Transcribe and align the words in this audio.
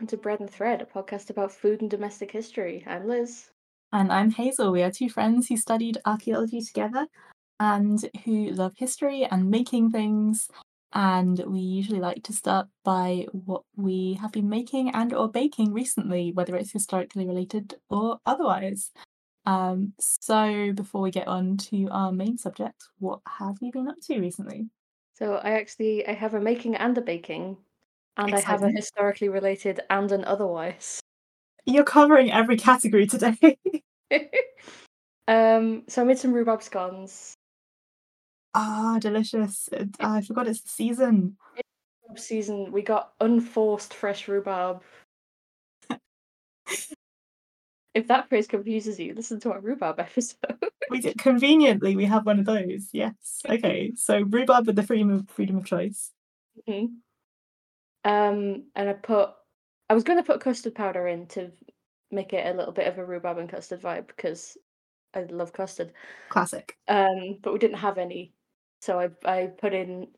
Welcome 0.00 0.16
to 0.16 0.22
Bread 0.22 0.40
and 0.40 0.48
Thread, 0.48 0.80
a 0.80 0.86
podcast 0.86 1.28
about 1.28 1.52
food 1.52 1.82
and 1.82 1.90
domestic 1.90 2.30
history. 2.30 2.82
I'm 2.86 3.06
Liz. 3.06 3.50
And 3.92 4.10
I'm 4.10 4.30
Hazel. 4.30 4.72
We 4.72 4.82
are 4.82 4.90
two 4.90 5.10
friends 5.10 5.46
who 5.46 5.58
studied 5.58 5.98
archaeology 6.06 6.62
together 6.62 7.06
and 7.58 8.02
who 8.24 8.50
love 8.52 8.72
history 8.78 9.26
and 9.30 9.50
making 9.50 9.90
things. 9.90 10.48
And 10.94 11.38
we 11.46 11.60
usually 11.60 12.00
like 12.00 12.22
to 12.22 12.32
start 12.32 12.68
by 12.82 13.26
what 13.32 13.64
we 13.76 14.14
have 14.22 14.32
been 14.32 14.48
making 14.48 14.88
and 14.94 15.12
or 15.12 15.30
baking 15.30 15.74
recently, 15.74 16.32
whether 16.32 16.56
it's 16.56 16.72
historically 16.72 17.26
related 17.26 17.74
or 17.90 18.20
otherwise. 18.24 18.92
Um, 19.44 19.92
so 20.00 20.72
before 20.72 21.02
we 21.02 21.10
get 21.10 21.28
on 21.28 21.58
to 21.68 21.88
our 21.90 22.10
main 22.10 22.38
subject, 22.38 22.84
what 23.00 23.20
have 23.28 23.58
you 23.60 23.70
been 23.70 23.88
up 23.88 24.00
to 24.04 24.18
recently? 24.18 24.70
So 25.12 25.34
I 25.34 25.50
actually 25.50 26.08
I 26.08 26.14
have 26.14 26.32
a 26.32 26.40
making 26.40 26.76
and 26.76 26.96
a 26.96 27.02
baking, 27.02 27.58
and 28.16 28.34
I 28.34 28.40
have 28.40 28.62
a 28.62 28.70
historically 28.70 29.28
related 29.28 29.80
and 29.90 30.10
an 30.12 30.24
otherwise. 30.24 31.00
You're 31.66 31.84
covering 31.84 32.32
every 32.32 32.56
category 32.56 33.06
today. 33.06 33.58
um, 35.28 35.84
so 35.88 36.02
I 36.02 36.04
made 36.04 36.18
some 36.18 36.32
rhubarb 36.32 36.62
scones. 36.62 37.34
Ah, 38.54 38.98
delicious. 39.00 39.68
It- 39.72 39.96
I 40.00 40.22
forgot 40.22 40.48
it's 40.48 40.62
the 40.62 40.68
season. 40.68 41.36
Season 42.16 42.72
we 42.72 42.82
got 42.82 43.12
unforced 43.20 43.94
fresh 43.94 44.26
rhubarb. 44.26 44.82
if 47.94 48.08
that 48.08 48.28
phrase 48.28 48.48
confuses 48.48 48.98
you, 48.98 49.14
listen 49.14 49.38
to 49.40 49.52
our 49.52 49.60
rhubarb 49.60 50.00
episode. 50.00 50.36
We 50.90 51.00
did 51.00 51.18
conveniently 51.18 51.94
we 51.94 52.06
have 52.06 52.26
one 52.26 52.40
of 52.40 52.46
those. 52.46 52.88
Yes. 52.92 53.42
Okay. 53.48 53.92
So 53.94 54.22
rhubarb 54.22 54.66
with 54.66 54.74
the 54.74 54.82
freedom 54.82 55.10
of 55.12 55.28
freedom 55.30 55.56
of 55.58 55.64
choice. 55.64 56.10
Mhm. 56.68 56.94
Um, 58.04 58.64
and 58.74 58.88
I 58.88 58.92
put, 58.94 59.30
I 59.88 59.94
was 59.94 60.04
going 60.04 60.18
to 60.18 60.24
put 60.24 60.40
custard 60.40 60.74
powder 60.74 61.06
in 61.08 61.26
to 61.28 61.50
make 62.10 62.32
it 62.32 62.46
a 62.46 62.56
little 62.56 62.72
bit 62.72 62.86
of 62.86 62.98
a 62.98 63.04
rhubarb 63.04 63.38
and 63.38 63.48
custard 63.48 63.82
vibe 63.82 64.06
because 64.06 64.56
I 65.14 65.22
love 65.24 65.52
custard. 65.52 65.92
Classic. 66.28 66.76
Um, 66.88 67.38
but 67.42 67.52
we 67.52 67.58
didn't 67.58 67.78
have 67.78 67.98
any, 67.98 68.32
so 68.80 68.98
I 69.00 69.10
I 69.24 69.46
put 69.46 69.74
in, 69.74 70.08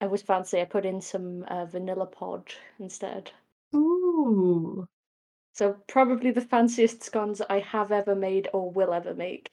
I 0.00 0.06
was 0.06 0.22
fancy. 0.22 0.60
I 0.60 0.64
put 0.64 0.84
in 0.84 1.00
some 1.00 1.44
uh, 1.48 1.66
vanilla 1.66 2.06
pod 2.06 2.52
instead. 2.78 3.30
Ooh. 3.74 4.86
So 5.52 5.76
probably 5.88 6.30
the 6.30 6.40
fanciest 6.40 7.02
scones 7.02 7.42
I 7.48 7.60
have 7.60 7.92
ever 7.92 8.14
made 8.14 8.48
or 8.52 8.70
will 8.70 8.94
ever 8.94 9.14
make. 9.14 9.50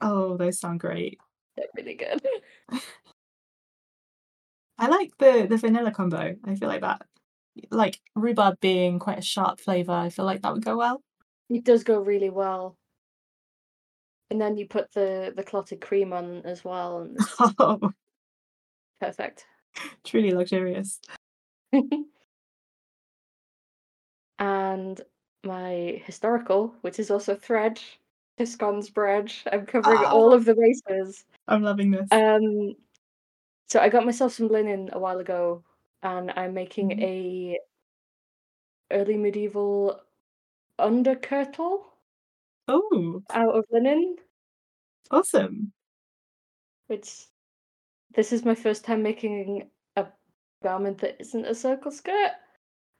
Oh, 0.00 0.36
those 0.36 0.60
sound 0.60 0.80
great. 0.80 1.18
They're 1.56 1.66
really 1.76 1.94
good. 1.94 2.26
I 4.78 4.88
like 4.88 5.16
the 5.18 5.46
the 5.48 5.56
vanilla 5.56 5.90
combo. 5.90 6.36
I 6.44 6.54
feel 6.54 6.68
like 6.68 6.82
that 6.82 7.02
like 7.70 8.00
rhubarb 8.14 8.60
being 8.60 8.98
quite 8.98 9.18
a 9.18 9.22
sharp 9.22 9.60
flavour, 9.60 9.92
I 9.92 10.10
feel 10.10 10.24
like 10.26 10.42
that 10.42 10.52
would 10.52 10.64
go 10.64 10.76
well. 10.76 11.02
It 11.48 11.64
does 11.64 11.84
go 11.84 12.00
really 12.00 12.30
well. 12.30 12.76
And 14.30 14.40
then 14.40 14.56
you 14.56 14.66
put 14.66 14.92
the 14.92 15.32
the 15.36 15.44
clotted 15.44 15.80
cream 15.80 16.12
on 16.12 16.42
as 16.44 16.64
well, 16.64 17.00
and 17.00 17.16
Oh, 17.58 17.92
perfect. 19.00 19.46
truly 20.04 20.32
luxurious. 20.32 21.00
and 24.38 25.00
my 25.44 26.02
historical, 26.04 26.74
which 26.80 26.98
is 26.98 27.10
also 27.10 27.34
thread, 27.34 27.80
scones 28.44 28.90
bread. 28.90 29.32
I'm 29.50 29.64
covering 29.66 30.04
all 30.04 30.30
Oh. 30.30 30.34
of 30.34 30.44
the 30.44 30.54
bases. 30.54 31.24
I'm 31.48 31.62
loving 31.62 31.90
this. 31.92 32.08
Um, 32.10 32.74
so 33.68 33.80
I 33.80 33.88
got 33.88 34.04
myself 34.06 34.32
some 34.32 34.48
linen 34.48 34.90
a 34.92 34.98
while 34.98 35.18
ago, 35.20 35.64
and 36.02 36.30
I'm 36.36 36.54
making 36.54 36.92
Mhm. 36.92 37.02
a 37.02 37.58
early 38.90 39.16
medieval 39.16 40.00
underkirtle 40.78 41.84
Oh, 42.68 43.24
out 43.30 43.54
of 43.54 43.64
linen, 43.70 44.16
awesome. 45.10 45.72
which 46.88 47.26
this 48.14 48.32
is 48.32 48.44
my 48.44 48.54
first 48.54 48.84
time 48.84 49.02
making 49.02 49.70
a 49.96 50.06
garment 50.62 50.98
that 50.98 51.20
isn't 51.20 51.46
a 51.46 51.54
circle 51.54 51.90
skirt. 51.92 52.32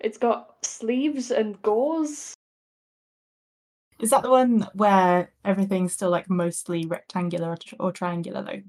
It's 0.01 0.19
got 0.19 0.65
sleeves 0.67 1.31
and 1.33 1.61
gores. 1.63 2.35
Is 4.01 4.09
that 4.09 4.23
the 4.23 4.31
one 4.31 4.63
where 4.73 5.35
everything's 5.45 5.93
still 5.93 6.09
like 6.09 6.31
mostly 6.31 6.87
rectangular 6.87 7.57
or 7.79 7.93
triangular 7.93 8.43
though? 8.43 8.63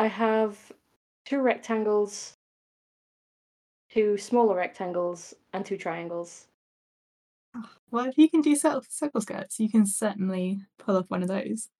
I 0.00 0.06
have 0.06 0.72
two 1.26 1.42
rectangles, 1.42 2.38
two 3.88 4.16
smaller 4.16 4.54
rectangles, 4.54 5.34
and 5.52 5.66
two 5.66 5.76
triangles. 5.76 6.46
Ah, 7.54 7.76
well, 7.90 8.06
if 8.06 8.16
you 8.18 8.28
can 8.30 8.40
do 8.40 8.54
circle, 8.54 8.82
circle 8.88 9.20
skirts, 9.20 9.58
you 9.58 9.68
can 9.70 9.84
certainly 9.86 10.60
pull 10.78 10.96
off 10.96 11.10
one 11.10 11.22
of 11.22 11.28
those. 11.28 11.70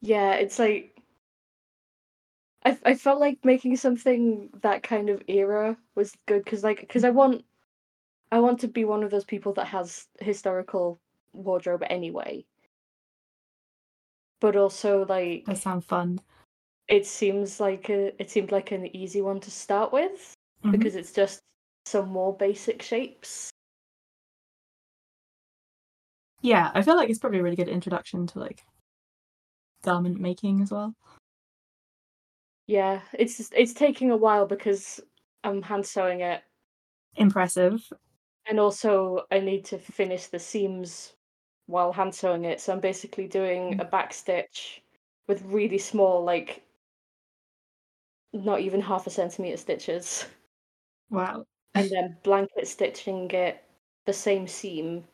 Yeah, 0.00 0.34
it's 0.34 0.58
like 0.58 0.96
I 2.64 2.78
I 2.84 2.94
felt 2.94 3.20
like 3.20 3.44
making 3.44 3.76
something 3.76 4.48
that 4.62 4.82
kind 4.82 5.10
of 5.10 5.22
era 5.28 5.76
was 5.94 6.16
good 6.26 6.42
because 6.44 6.64
like 6.64 6.80
because 6.80 7.04
I 7.04 7.10
want 7.10 7.44
I 8.32 8.40
want 8.40 8.60
to 8.60 8.68
be 8.68 8.84
one 8.84 9.02
of 9.04 9.10
those 9.12 9.24
people 9.26 9.52
that 9.54 9.66
has 9.68 10.08
historical 10.20 11.00
wardrobe 11.34 11.84
anyway. 11.88 12.46
But 14.40 14.56
also 14.56 15.06
like 15.06 15.46
Does 15.46 15.62
sound 15.62 15.84
fun. 15.84 16.20
It 16.90 17.06
seems 17.06 17.60
like 17.60 17.88
a 17.88 18.20
it 18.20 18.30
seemed 18.30 18.52
like 18.52 18.72
an 18.72 18.94
easy 18.94 19.22
one 19.22 19.40
to 19.40 19.50
start 19.50 19.92
with 19.92 20.34
Mhm. 20.64 20.72
because 20.72 20.96
it's 20.96 21.12
just 21.12 21.40
some 21.86 22.08
more 22.10 22.36
basic 22.36 22.82
shapes. 22.82 23.50
Yeah, 26.42 26.70
I 26.74 26.82
feel 26.82 26.96
like 26.96 27.08
it's 27.10 27.18
probably 27.18 27.38
a 27.38 27.42
really 27.42 27.56
good 27.56 27.68
introduction 27.68 28.26
to 28.28 28.38
like 28.38 28.64
garment 29.82 30.20
making 30.20 30.60
as 30.62 30.70
well. 30.70 30.94
Yeah, 32.66 33.02
it's 33.12 33.36
just, 33.36 33.52
it's 33.56 33.72
taking 33.74 34.10
a 34.10 34.16
while 34.16 34.46
because 34.46 35.00
I'm 35.44 35.62
hand 35.62 35.86
sewing 35.86 36.20
it 36.20 36.42
Impressive. 37.16 37.82
and 38.46 38.60
also 38.60 39.26
I 39.30 39.40
need 39.40 39.64
to 39.66 39.78
finish 39.78 40.26
the 40.26 40.38
seams 40.38 41.14
while 41.66 41.92
hand 41.92 42.14
sewing 42.14 42.44
it. 42.44 42.60
So 42.60 42.72
I'm 42.72 42.80
basically 42.80 43.26
doing 43.26 43.80
a 43.80 43.84
back 43.84 44.12
stitch 44.12 44.82
with 45.26 45.42
really 45.44 45.78
small, 45.78 46.22
like 46.24 46.62
not 48.32 48.60
even 48.60 48.80
half 48.80 49.06
a 49.06 49.10
centimeter 49.10 49.56
stitches, 49.56 50.26
Wow. 51.10 51.44
and 51.74 51.90
then 51.90 52.16
blanket 52.22 52.66
stitching 52.68 53.30
it 53.32 53.64
the 54.06 54.12
same 54.12 54.46
seam 54.46 55.04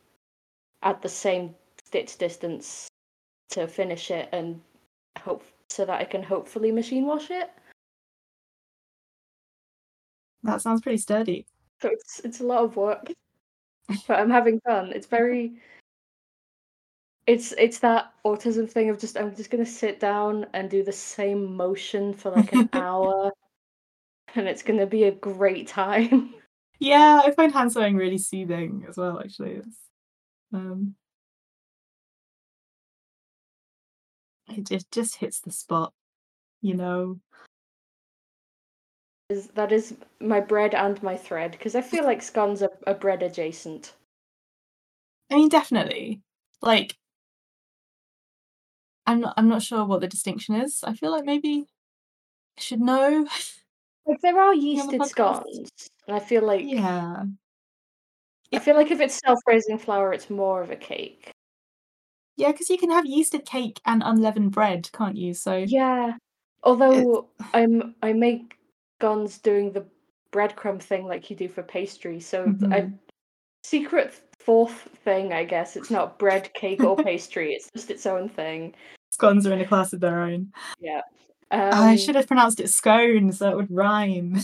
at 0.83 1.03
the 1.03 1.09
same 1.09 1.55
stitch 1.85 2.19
distance 2.19 2.89
to 3.51 3.67
finish 3.69 4.11
it 4.11 4.29
and 4.33 4.63
hope 5.19 5.45
so 5.71 5.85
that 5.87 6.01
I 6.01 6.05
can 6.05 6.23
hopefully 6.23 6.73
machine 6.73 7.07
wash 7.07 7.31
it. 7.31 7.51
That 10.43 10.63
sounds 10.63 10.81
pretty 10.81 10.99
sturdy. 10.99 11.47
So 11.81 11.89
it's 11.91 12.21
it's 12.21 12.41
a 12.41 12.45
lot 12.45 12.65
of 12.65 12.77
work, 12.77 13.13
but 14.09 14.19
I'm 14.21 14.31
having 14.31 14.61
fun. 14.61 14.93
It's 14.93 15.07
very. 15.07 15.61
It's 17.27 17.53
it's 17.59 17.81
that 17.81 18.13
autism 18.25 18.71
thing 18.71 18.89
of 18.89 18.99
just 18.99 19.17
I'm 19.17 19.35
just 19.35 19.51
gonna 19.51 19.67
sit 19.67 19.99
down 19.99 20.47
and 20.53 20.71
do 20.71 20.85
the 20.85 20.93
same 20.93 21.57
motion 21.57 22.15
for 22.15 22.31
like 22.31 22.53
an 22.53 22.69
hour, 22.75 23.33
and 24.35 24.47
it's 24.47 24.63
gonna 24.63 24.87
be 24.87 25.05
a 25.05 25.11
great 25.11 25.67
time. 25.67 26.35
Yeah, 26.79 27.23
I 27.25 27.31
find 27.33 27.53
hand 27.53 27.73
sewing 27.73 27.97
really 27.97 28.19
soothing 28.19 28.85
as 28.89 28.97
well, 28.97 29.19
actually. 29.19 29.53
It's, 29.53 29.79
um, 30.53 30.95
it, 34.49 34.71
it 34.71 34.85
just 34.93 35.17
hits 35.17 35.41
the 35.41 35.51
spot, 35.51 35.93
you 36.61 36.75
know. 36.75 37.19
Is 39.31 39.49
that 39.49 39.73
is 39.73 39.97
my 40.21 40.39
bread 40.39 40.75
and 40.75 41.03
my 41.03 41.17
thread 41.17 41.53
because 41.53 41.75
I 41.75 41.81
feel 41.81 42.05
like 42.05 42.23
scones 42.23 42.63
are, 42.63 42.71
are 42.87 42.95
bread 42.95 43.23
adjacent. 43.23 43.95
I 45.31 45.35
mean, 45.35 45.49
definitely. 45.49 46.23
Like, 46.63 46.97
I'm 49.07 49.21
not, 49.21 49.35
I'm 49.37 49.49
not 49.49 49.63
sure 49.63 49.85
what 49.85 50.01
the 50.01 50.09
distinction 50.09 50.57
is. 50.57 50.83
I 50.85 50.95
feel 50.95 51.11
like 51.11 51.25
maybe 51.25 51.67
I 52.59 52.61
should 52.61 52.81
know. 52.81 53.27
Like 54.07 54.21
there 54.21 54.39
are 54.39 54.55
the 54.55 54.61
yeasted 54.61 55.05
scones, 55.07 55.71
and 56.07 56.17
I 56.17 56.21
feel 56.21 56.45
like 56.45 56.65
Yeah. 56.65 57.25
I 58.53 58.59
feel 58.59 58.77
like 58.77 58.91
if 58.91 59.01
it's 59.01 59.19
self-raising 59.25 59.79
flour, 59.79 60.13
it's 60.13 60.31
more 60.31 60.63
of 60.63 60.71
a 60.71 60.77
cake. 60.77 61.31
Yeah, 62.37 62.53
because 62.53 62.71
you 62.71 62.79
can 62.79 62.91
have 62.91 63.05
yeasted 63.05 63.45
cake 63.47 63.81
and 63.85 64.03
unleavened 64.05 64.53
bread, 64.53 64.91
can't 64.93 65.17
you? 65.17 65.35
So 65.35 65.57
Yeah. 65.57 66.17
Although 66.63 67.29
I'm 67.55 67.95
I 68.03 68.13
make 68.13 68.59
scones 68.99 69.39
doing 69.39 69.73
the 69.73 69.87
breadcrumb 70.33 70.81
thing 70.83 71.07
like 71.07 71.31
you 71.31 71.37
do 71.37 71.49
for 71.49 71.63
pastry. 71.63 72.21
So 72.21 72.47
I 72.71 72.83
Mhm. 72.83 72.99
secret 73.65 74.21
fourth 74.39 74.89
thing, 75.05 75.33
I 75.33 75.45
guess. 75.45 75.77
It's 75.77 75.91
not 75.91 76.19
bread, 76.19 76.53
cake, 76.55 76.85
or 76.85 76.97
pastry. 76.97 77.53
It's 77.55 77.71
just 77.75 77.91
its 77.91 78.07
own 78.07 78.29
thing. 78.29 78.75
Scones 79.11 79.47
are 79.47 79.53
in 79.53 79.61
a 79.61 79.67
class 79.67 79.93
of 79.93 80.01
their 80.01 80.21
own. 80.21 80.53
Yeah. 80.81 81.03
I 81.51 81.93
Um, 81.93 81.97
should 81.97 82.17
have 82.17 82.27
pronounced 82.27 82.61
it 82.61 82.71
scone, 82.71 83.33
so 83.33 83.51
it 83.51 83.57
would 83.57 83.71
rhyme. 83.71 84.39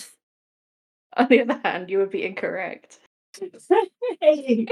On 1.16 1.26
the 1.28 1.40
other 1.42 1.60
hand, 1.62 1.90
you 1.90 1.98
would 1.98 2.10
be 2.10 2.24
incorrect. 2.24 3.00
Hey. 4.20 4.66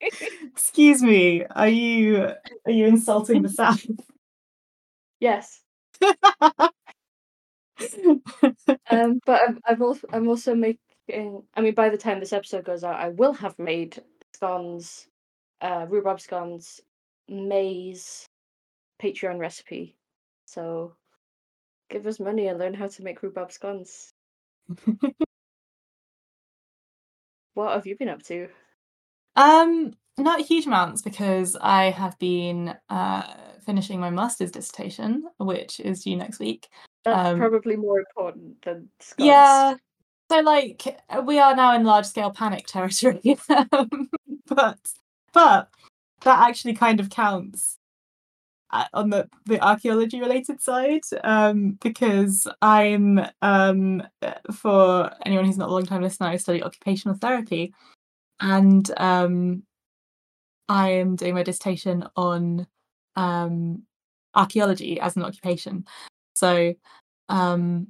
Excuse 0.42 1.02
me. 1.02 1.44
Are 1.44 1.68
you 1.68 2.32
are 2.66 2.72
you 2.72 2.86
insulting 2.86 3.42
the 3.42 3.48
South? 3.48 3.84
Yes. 5.20 5.60
Um, 8.90 9.20
but 9.24 9.40
I'm, 9.48 9.58
I'm 9.66 9.82
also 9.82 10.06
I'm 10.12 10.28
also 10.28 10.54
making. 10.54 11.42
I 11.54 11.60
mean, 11.60 11.74
by 11.74 11.88
the 11.88 11.96
time 11.96 12.20
this 12.20 12.32
episode 12.32 12.64
goes 12.64 12.84
out, 12.84 12.96
I 13.00 13.08
will 13.08 13.32
have 13.32 13.58
made 13.58 14.02
scones, 14.34 15.06
uh, 15.60 15.86
rhubarb 15.88 16.20
scones, 16.20 16.80
maize, 17.28 18.26
Patreon 19.02 19.38
recipe. 19.38 19.96
So, 20.46 20.94
give 21.90 22.06
us 22.06 22.20
money 22.20 22.46
and 22.46 22.58
learn 22.58 22.74
how 22.74 22.88
to 22.88 23.02
make 23.02 23.22
rhubarb 23.22 23.52
scones. 23.52 24.12
What 27.54 27.74
have 27.74 27.86
you 27.86 27.96
been 27.96 28.08
up 28.08 28.22
to? 28.24 28.48
Um, 29.36 29.92
not 30.18 30.40
huge 30.40 30.66
amounts 30.66 31.02
because 31.02 31.56
I 31.60 31.90
have 31.90 32.18
been 32.18 32.74
uh, 32.88 33.22
finishing 33.64 34.00
my 34.00 34.10
master's 34.10 34.50
dissertation, 34.50 35.24
which 35.38 35.80
is 35.80 36.04
due 36.04 36.16
next 36.16 36.38
week. 36.38 36.68
That's 37.04 37.30
Um, 37.30 37.38
probably 37.38 37.76
more 37.76 37.98
important 37.98 38.62
than 38.62 38.88
scones. 39.00 39.26
Yeah. 39.26 39.74
So 40.30 40.40
like 40.40 41.04
we 41.24 41.38
are 41.38 41.54
now 41.54 41.74
in 41.74 41.84
large 41.84 42.06
scale 42.06 42.30
panic 42.30 42.66
territory. 42.66 43.38
um, 43.72 44.08
but 44.46 44.78
but 45.34 45.68
that 46.22 46.48
actually 46.48 46.74
kind 46.74 47.00
of 47.00 47.10
counts 47.10 47.76
on 48.94 49.10
the 49.10 49.28
the 49.46 49.60
archaeology 49.64 50.20
related 50.20 50.60
side 50.60 51.02
um 51.24 51.78
because 51.82 52.46
I'm 52.62 53.20
um 53.42 54.02
uh, 54.22 54.32
for 54.52 55.10
anyone 55.26 55.44
who's 55.44 55.58
not 55.58 55.68
a 55.68 55.72
long 55.72 55.86
time 55.86 56.02
listener 56.02 56.28
I 56.28 56.36
study 56.36 56.62
occupational 56.62 57.16
therapy 57.16 57.74
and 58.40 58.90
um 58.96 59.62
I 60.68 60.90
am 60.90 61.16
doing 61.16 61.34
my 61.34 61.42
dissertation 61.42 62.04
on 62.16 62.66
um 63.16 63.82
archaeology 64.34 64.98
as 65.00 65.16
an 65.16 65.22
occupation. 65.22 65.84
So 66.34 66.74
um 67.28 67.88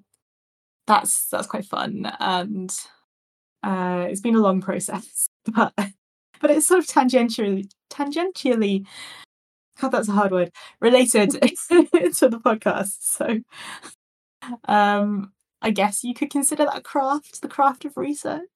that's 0.87 1.29
that's 1.29 1.47
quite 1.47 1.65
fun 1.65 2.11
and 2.19 2.77
uh 3.63 4.07
it's 4.11 4.21
been 4.21 4.35
a 4.35 4.41
long 4.41 4.61
process 4.61 5.27
but 5.55 5.73
but 6.41 6.51
it's 6.51 6.67
sort 6.67 6.81
of 6.81 6.87
tangentially 6.87 7.71
tangentially 7.89 8.85
god 9.83 9.91
that's 9.93 10.09
a 10.09 10.13
hard 10.13 10.31
word 10.33 10.53
related 10.81 11.31
to 11.33 12.29
the 12.29 12.41
podcast 12.45 12.97
so 13.01 13.41
um 14.67 15.33
i 15.61 15.71
guess 15.71 16.05
you 16.05 16.15
could 16.15 16.31
consider 16.31 16.65
that 16.65 16.85
craft 16.85 17.43
the 17.43 17.49
craft 17.49 17.85
of 17.85 17.97
research? 17.97 18.49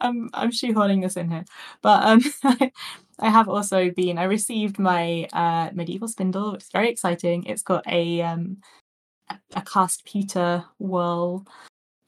I'm 0.00 0.30
i'm 0.34 0.50
shoehorning 0.50 1.02
this 1.02 1.16
in 1.16 1.30
here 1.30 1.44
but 1.80 2.04
um 2.04 2.20
i 3.20 3.30
have 3.30 3.48
also 3.48 3.90
been 3.90 4.18
i 4.18 4.24
received 4.24 4.78
my 4.78 5.28
uh 5.32 5.70
medieval 5.72 6.08
spindle 6.08 6.52
which 6.52 6.62
is 6.62 6.70
very 6.72 6.90
exciting. 6.90 7.44
It's 7.44 7.62
got 7.62 7.84
a 7.86 8.22
um 8.22 8.58
a- 9.54 9.62
cast 9.62 10.04
pewter 10.04 10.64
whirl 10.78 11.46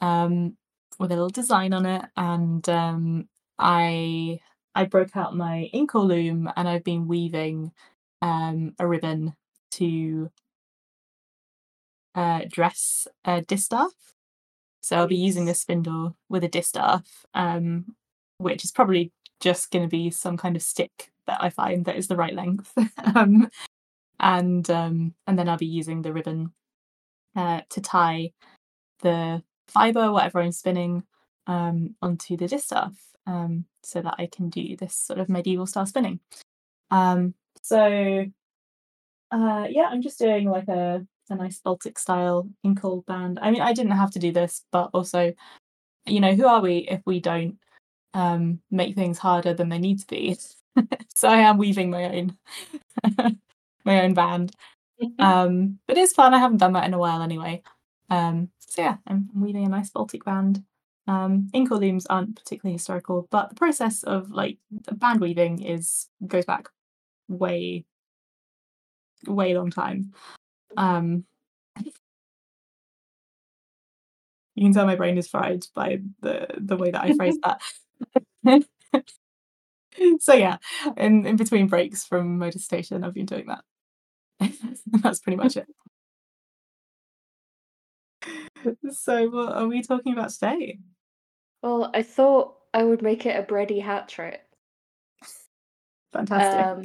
um, 0.00 0.56
with 0.98 1.10
a 1.10 1.14
little 1.14 1.31
design 1.31 1.72
on 1.72 1.86
it, 1.86 2.04
and 2.16 2.69
um, 2.69 3.28
I 3.58 4.40
I 4.74 4.84
broke 4.84 5.16
out 5.16 5.36
my 5.36 5.70
inkle 5.72 6.06
loom 6.06 6.50
and 6.56 6.68
I've 6.68 6.84
been 6.84 7.06
weaving 7.06 7.72
um, 8.22 8.74
a 8.78 8.86
ribbon 8.86 9.34
to 9.72 10.30
uh, 12.14 12.42
dress 12.48 13.06
a 13.24 13.42
distaff. 13.42 13.92
So 14.82 14.96
I'll 14.96 15.06
be 15.06 15.16
using 15.16 15.46
this 15.46 15.60
spindle 15.60 16.16
with 16.28 16.44
a 16.44 16.48
distaff, 16.48 17.26
um, 17.34 17.94
which 18.38 18.64
is 18.64 18.72
probably 18.72 19.12
just 19.40 19.70
going 19.70 19.84
to 19.84 19.88
be 19.88 20.10
some 20.10 20.36
kind 20.36 20.56
of 20.56 20.62
stick 20.62 21.10
that 21.26 21.42
I 21.42 21.50
find 21.50 21.84
that 21.86 21.96
is 21.96 22.08
the 22.08 22.16
right 22.16 22.34
length, 22.34 22.72
um, 23.14 23.48
and 24.20 24.68
um, 24.70 25.14
and 25.26 25.38
then 25.38 25.48
I'll 25.48 25.58
be 25.58 25.66
using 25.66 26.02
the 26.02 26.12
ribbon 26.12 26.52
uh, 27.36 27.62
to 27.70 27.80
tie 27.80 28.32
the 29.02 29.42
fiber, 29.68 30.12
whatever 30.12 30.40
I'm 30.40 30.52
spinning, 30.52 31.04
um, 31.46 31.96
onto 32.02 32.36
the 32.36 32.48
distaff, 32.48 32.94
um, 33.26 33.64
so 33.82 34.02
that 34.02 34.16
I 34.18 34.26
can 34.26 34.50
do 34.50 34.76
this 34.76 34.94
sort 34.94 35.18
of 35.18 35.28
medieval 35.28 35.66
style 35.66 35.86
spinning. 35.86 36.20
Um, 36.90 37.34
so, 37.62 38.26
uh, 39.30 39.66
yeah, 39.70 39.88
I'm 39.90 40.02
just 40.02 40.18
doing 40.18 40.48
like 40.48 40.68
a, 40.68 41.06
a 41.30 41.34
nice 41.34 41.60
Baltic 41.60 41.98
style 41.98 42.48
inkle 42.62 43.02
band. 43.06 43.38
I 43.40 43.50
mean, 43.50 43.62
I 43.62 43.72
didn't 43.72 43.92
have 43.92 44.10
to 44.12 44.18
do 44.18 44.32
this, 44.32 44.64
but 44.70 44.90
also, 44.92 45.32
you 46.06 46.20
know, 46.20 46.34
who 46.34 46.46
are 46.46 46.60
we 46.60 46.78
if 46.78 47.00
we 47.06 47.20
don't 47.20 47.58
um, 48.14 48.60
make 48.70 48.94
things 48.94 49.18
harder 49.18 49.54
than 49.54 49.68
they 49.68 49.78
need 49.78 50.00
to 50.00 50.06
be? 50.06 50.36
so 51.14 51.28
I 51.28 51.38
am 51.38 51.58
weaving 51.58 51.90
my 51.90 52.04
own 52.04 52.36
my 53.84 54.02
own 54.02 54.14
band. 54.14 54.52
Um, 55.18 55.78
but 55.86 55.98
it's 55.98 56.12
fun. 56.12 56.34
I 56.34 56.38
haven't 56.38 56.58
done 56.58 56.74
that 56.74 56.84
in 56.84 56.94
a 56.94 56.98
while 56.98 57.22
anyway. 57.22 57.62
Um, 58.10 58.50
so 58.58 58.82
yeah, 58.82 58.96
I'm 59.06 59.28
weaving 59.34 59.66
a 59.66 59.68
nice 59.68 59.90
Baltic 59.90 60.24
band. 60.24 60.62
Um, 61.06 61.48
looms 61.54 62.06
aren't 62.06 62.36
particularly 62.36 62.74
historical, 62.74 63.28
but 63.30 63.50
the 63.50 63.54
process 63.54 64.02
of 64.04 64.30
like 64.30 64.58
band 64.92 65.20
weaving 65.20 65.62
is 65.62 66.08
goes 66.26 66.46
back 66.46 66.68
way, 67.28 67.84
way 69.26 69.54
long 69.54 69.70
time. 69.70 70.12
Um, 70.76 71.24
you 71.76 71.92
can 74.58 74.72
tell 74.72 74.86
my 74.86 74.96
brain 74.96 75.18
is 75.18 75.28
fried 75.28 75.64
by 75.74 76.00
the 76.20 76.46
the 76.58 76.76
way 76.76 76.90
that 76.90 77.02
I 77.02 77.14
phrase 77.14 77.38
that. 77.42 77.60
so 80.20 80.34
yeah, 80.34 80.56
in 80.96 81.26
in 81.26 81.36
between 81.36 81.66
breaks 81.68 82.04
from 82.04 82.38
my 82.38 82.50
dissertation, 82.50 83.04
I've 83.04 83.14
been 83.14 83.26
doing 83.26 83.46
that. 83.46 83.64
That's 85.02 85.20
pretty 85.20 85.36
much 85.36 85.56
it. 85.56 85.66
So, 88.90 89.29
what 89.31 89.52
are 89.52 89.67
we 89.67 89.82
talking 89.82 90.12
about 90.12 90.31
today? 90.31 90.79
Well, 91.64 91.90
I 91.94 92.02
thought 92.02 92.56
I 92.74 92.84
would 92.84 93.00
make 93.00 93.24
it 93.24 93.40
a 93.40 93.42
bready 93.42 93.82
hat 93.82 94.06
trick. 94.06 94.42
Fantastic. 96.12 96.60
Um, 96.60 96.82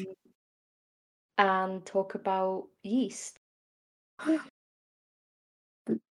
and 1.38 1.86
talk 1.86 2.16
about 2.16 2.68
yeast. 2.82 3.38
the 4.26 4.40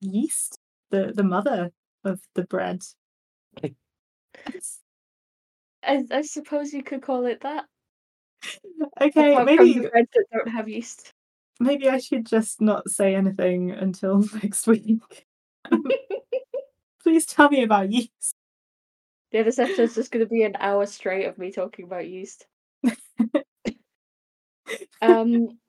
yeast, 0.01 0.59
the 0.89 1.13
the 1.15 1.23
mother 1.23 1.71
of 2.03 2.19
the 2.35 2.43
bread. 2.43 2.81
I, 5.81 6.03
I 6.11 6.21
suppose 6.23 6.73
you 6.73 6.83
could 6.83 7.01
call 7.01 7.25
it 7.25 7.39
that. 7.41 7.67
Okay, 8.99 9.31
apart 9.31 9.45
maybe 9.45 9.75
from 9.75 9.83
the 9.83 9.89
breads 9.89 10.09
that 10.13 10.25
don't 10.33 10.49
have 10.49 10.67
yeast. 10.67 11.13
maybe 11.61 11.87
I 11.87 11.99
should 11.99 12.25
just 12.25 12.59
not 12.59 12.89
say 12.89 13.15
anything 13.15 13.71
until 13.71 14.25
next 14.43 14.67
week. 14.67 15.25
Please 17.01 17.25
tell 17.25 17.49
me 17.49 17.63
about 17.63 17.93
yeast. 17.93 18.35
Yeah, 19.31 19.43
this 19.43 19.59
episode's 19.59 19.95
just 19.95 20.11
going 20.11 20.25
to 20.25 20.29
be 20.29 20.43
an 20.43 20.55
hour 20.59 20.85
straight 20.85 21.25
of 21.25 21.37
me 21.37 21.51
talking 21.51 21.85
about 21.85 22.07
yeast. 22.09 22.47
um. 25.01 25.59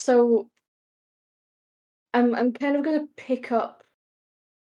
So, 0.00 0.50
I'm 2.14 2.34
I'm 2.34 2.52
kind 2.52 2.76
of 2.76 2.84
going 2.84 3.00
to 3.00 3.12
pick 3.16 3.50
up 3.52 3.84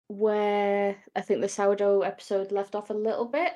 where 0.08 1.02
I 1.16 1.20
think 1.22 1.40
the 1.40 1.48
sourdough 1.48 2.02
episode 2.02 2.52
left 2.52 2.74
off 2.74 2.90
a 2.90 2.94
little 2.94 3.26
bit 3.26 3.54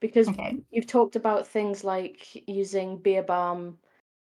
because 0.00 0.28
Okay. 0.28 0.64
you've 0.70 0.86
talked 0.86 1.16
about 1.16 1.46
things 1.48 1.84
like 1.84 2.48
using 2.48 2.98
beer 2.98 3.22
barm 3.22 3.78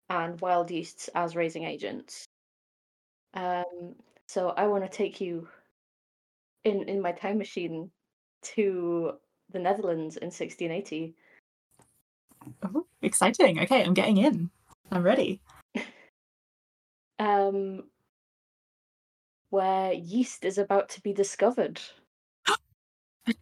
and 0.09 0.39
wild 0.41 0.71
yeasts 0.71 1.09
as 1.15 1.35
raising 1.35 1.63
agents. 1.65 2.25
Um, 3.33 3.95
so 4.27 4.49
I 4.49 4.67
want 4.67 4.83
to 4.83 4.89
take 4.89 5.19
you 5.21 5.49
in 6.63 6.87
in 6.87 7.01
my 7.01 7.11
time 7.11 7.37
machine 7.37 7.91
to 8.41 9.13
the 9.51 9.59
Netherlands 9.59 10.17
in 10.17 10.27
1680. 10.27 11.15
Oh, 12.63 12.85
exciting. 13.01 13.59
Okay, 13.59 13.83
I'm 13.83 13.93
getting 13.93 14.17
in. 14.17 14.49
I'm 14.91 15.03
ready. 15.03 15.41
Um, 17.21 17.83
where 19.49 19.91
yeast 19.91 20.45
is 20.45 20.57
about 20.57 20.87
to 20.89 21.01
be 21.01 21.13
discovered. 21.13 21.81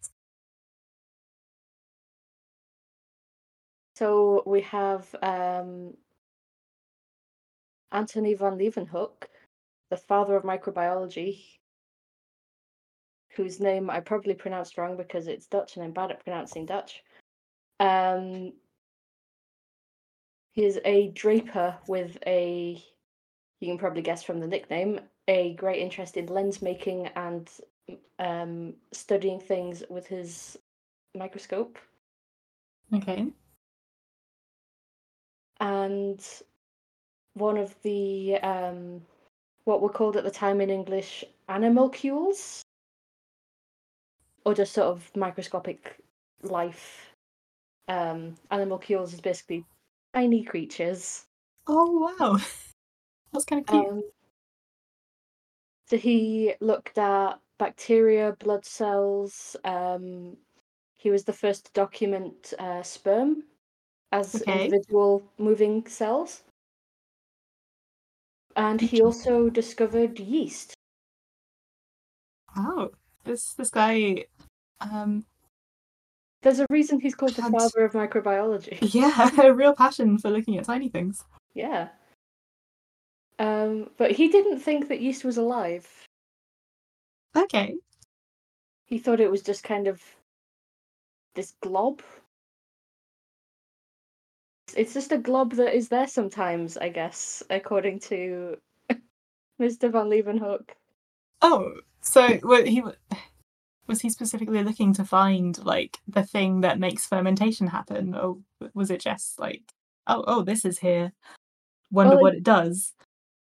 So 3.94 4.44
we 4.46 4.60
have 4.60 5.12
um, 5.22 5.94
Anthony 7.90 8.34
van 8.34 8.56
Leeuwenhoek, 8.56 9.24
the 9.90 9.96
father 9.96 10.36
of 10.36 10.44
microbiology, 10.44 11.58
whose 13.38 13.60
name 13.60 13.88
I 13.88 14.00
probably 14.00 14.34
pronounced 14.34 14.76
wrong 14.76 14.98
because 14.98 15.28
it's 15.28 15.46
Dutch 15.46 15.76
and 15.76 15.84
I'm 15.84 15.92
bad 15.92 16.10
at 16.10 16.22
pronouncing 16.22 16.66
Dutch. 16.66 17.02
Um, 17.80 18.52
he 20.52 20.66
is 20.66 20.78
a 20.84 21.08
draper 21.08 21.76
with 21.86 22.18
a, 22.26 22.82
you 23.60 23.68
can 23.68 23.78
probably 23.78 24.02
guess 24.02 24.22
from 24.22 24.40
the 24.40 24.46
nickname, 24.46 25.00
a 25.28 25.54
great 25.54 25.80
interest 25.80 26.16
in 26.16 26.26
lens 26.26 26.60
making 26.60 27.06
and 27.16 27.48
um, 28.18 28.74
studying 28.92 29.40
things 29.40 29.84
with 29.88 30.06
his 30.06 30.58
microscope. 31.14 31.78
Okay. 32.92 33.28
and 35.60 36.24
one 37.34 37.56
of 37.56 37.74
the 37.82 38.36
um, 38.42 39.02
what 39.64 39.82
were 39.82 39.88
called 39.88 40.16
at 40.16 40.24
the 40.24 40.30
time 40.30 40.60
in 40.60 40.70
English 40.70 41.24
animalcules, 41.48 42.62
or 44.48 44.54
just 44.54 44.72
sort 44.72 44.86
of 44.88 45.14
microscopic 45.14 45.98
life. 46.42 47.14
Um, 47.88 48.36
animalcules 48.50 49.14
is 49.14 49.20
basically 49.20 49.66
tiny 50.14 50.44
creatures. 50.44 51.26
Oh 51.68 52.16
wow. 52.18 52.38
That's 53.32 53.44
kind 53.44 53.60
of 53.60 53.66
cute. 53.66 53.90
Um, 53.90 54.02
so 55.86 55.96
he 55.96 56.54
looked 56.60 56.98
at 56.98 57.40
bacteria, 57.58 58.32
blood 58.38 58.64
cells. 58.64 59.56
Um, 59.64 60.38
he 60.96 61.10
was 61.10 61.24
the 61.24 61.32
first 61.32 61.66
to 61.66 61.72
document 61.72 62.54
uh, 62.58 62.82
sperm 62.82 63.44
as 64.12 64.40
Okay. 64.40 64.42
individual 64.42 65.32
moving 65.38 65.86
cells. 65.86 66.44
And 68.56 68.82
he 68.82 69.00
also 69.00 69.48
discovered 69.48 70.20
yeast. 70.20 70.74
wow. 72.56 72.90
This 73.24 73.54
this 73.54 73.70
guy 73.70 74.26
um 74.80 75.24
There's 76.42 76.60
a 76.60 76.66
reason 76.70 77.00
he's 77.00 77.14
called 77.14 77.34
the 77.34 77.42
father 77.42 77.84
of 77.84 77.92
microbiology. 77.92 78.78
yeah, 78.94 79.30
a 79.42 79.52
real 79.52 79.74
passion 79.74 80.18
for 80.18 80.30
looking 80.30 80.56
at 80.58 80.64
tiny 80.64 80.88
things. 80.88 81.24
Yeah. 81.54 81.88
Um, 83.38 83.90
but 83.96 84.12
he 84.12 84.28
didn't 84.28 84.60
think 84.60 84.88
that 84.88 85.00
yeast 85.00 85.24
was 85.24 85.36
alive. 85.36 85.86
Okay. 87.36 87.76
He 88.86 88.98
thought 88.98 89.20
it 89.20 89.30
was 89.30 89.42
just 89.42 89.62
kind 89.62 89.86
of 89.86 90.02
this 91.34 91.54
glob. 91.60 92.02
It's 94.76 94.94
just 94.94 95.12
a 95.12 95.18
glob 95.18 95.52
that 95.54 95.74
is 95.74 95.88
there 95.88 96.08
sometimes, 96.08 96.76
I 96.76 96.88
guess, 96.88 97.42
according 97.48 98.00
to 98.00 98.58
Mr. 99.60 99.90
Van 99.90 100.06
Leeuwenhoek. 100.06 100.70
Oh, 101.42 101.74
so 102.00 102.28
what 102.42 102.66
he 102.66 102.82
was 103.88 104.00
he 104.00 104.10
specifically 104.10 104.62
looking 104.62 104.92
to 104.94 105.04
find 105.04 105.58
like 105.64 105.98
the 106.06 106.22
thing 106.22 106.60
that 106.60 106.78
makes 106.78 107.06
fermentation 107.06 107.66
happen, 107.66 108.14
or 108.14 108.38
was 108.74 108.90
it 108.90 109.00
just 109.00 109.38
like, 109.40 109.62
oh, 110.06 110.24
oh, 110.26 110.42
this 110.42 110.64
is 110.64 110.78
here. 110.78 111.12
Wonder 111.90 112.16
Well, 112.16 112.24
what 112.24 112.34
it 112.34 112.42
does. 112.42 112.92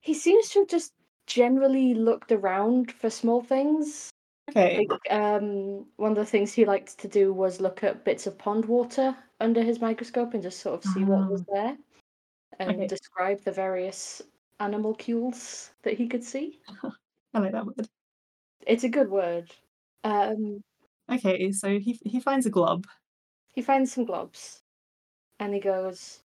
He 0.01 0.15
seems 0.15 0.51
to 0.51 0.61
have 0.61 0.69
just 0.69 0.93
generally 1.27 1.95
looked 1.95 2.31
around 2.31 2.93
for 2.93 3.11
small 3.11 3.43
things. 3.43 4.11
Okay. 4.51 4.87
Like, 4.89 5.13
um, 5.13 5.87
one 5.97 6.13
of 6.13 6.19
the 6.19 6.25
things 6.25 6.53
he 6.53 6.65
liked 6.65 6.99
to 6.99 7.09
do 7.09 7.33
was 7.33 7.61
look 7.61 7.83
at 7.83 8.05
bits 8.05 8.27
of 8.27 8.39
pond 8.39 8.65
water 8.65 9.17
under 9.41 9.63
his 9.63 9.81
microscope 9.81 10.35
and 10.35 10.43
just 10.43 10.61
sort 10.61 10.85
of 10.85 10.91
see 10.91 11.03
what 11.03 11.31
was 11.31 11.43
there 11.53 11.77
and 12.59 12.71
Okay. 12.71 12.87
describe 12.87 13.43
the 13.43 13.53
various 13.53 14.23
animalcules 14.61 15.71
that 15.83 15.95
he 15.95 16.07
could 16.07 16.23
see. 16.23 16.61
I 17.35 17.39
like 17.39 17.53
that 17.53 17.67
word. 17.67 17.89
It's 18.67 18.85
a 18.85 18.89
good 18.89 19.11
word. 19.11 19.53
Um, 20.05 20.63
Okay, 21.11 21.53
so 21.53 21.79
he 21.79 21.99
he 22.05 22.21
finds 22.21 22.47
a 22.47 22.51
glob. 22.51 22.87
he 23.55 23.63
finds 23.63 23.93
some 23.93 24.07
globs 24.07 24.63
and 25.41 25.55
he 25.55 25.61
goes, 25.61 26.23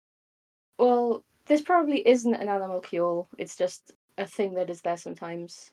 Well, 0.79 1.23
this 1.47 1.61
probably 1.61 2.07
isn't 2.07 2.33
an 2.35 2.47
animalcule, 2.49 3.27
it's 3.37 3.55
just 3.55 3.93
a 4.17 4.25
thing 4.27 4.55
that 4.55 4.69
is 4.69 4.81
there 4.81 4.97
sometimes. 4.97 5.71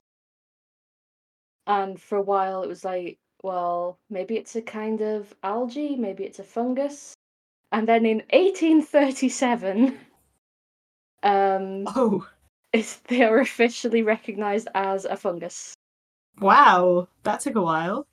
And 1.68 2.00
for 2.02 2.18
a 2.18 2.22
while 2.22 2.62
it 2.64 2.68
was 2.68 2.84
like, 2.84 3.18
well, 3.42 4.00
maybe 4.10 4.36
it's 4.36 4.56
a 4.56 4.62
kind 4.62 5.00
of 5.00 5.32
algae, 5.44 5.94
maybe 5.96 6.24
it's 6.24 6.40
a 6.40 6.44
fungus. 6.44 7.14
And 7.72 7.88
then 7.88 8.06
in 8.06 8.22
1837, 8.30 9.98
um, 11.22 11.84
Oh, 11.86 12.26
it's, 12.72 12.96
they 13.08 13.22
are 13.22 13.38
officially 13.40 14.02
recognized 14.02 14.68
as 14.74 15.04
a 15.04 15.16
fungus. 15.16 15.75
Wow, 16.40 17.08
that 17.24 17.40
took 17.40 17.56
a 17.56 17.62
while. 17.62 18.06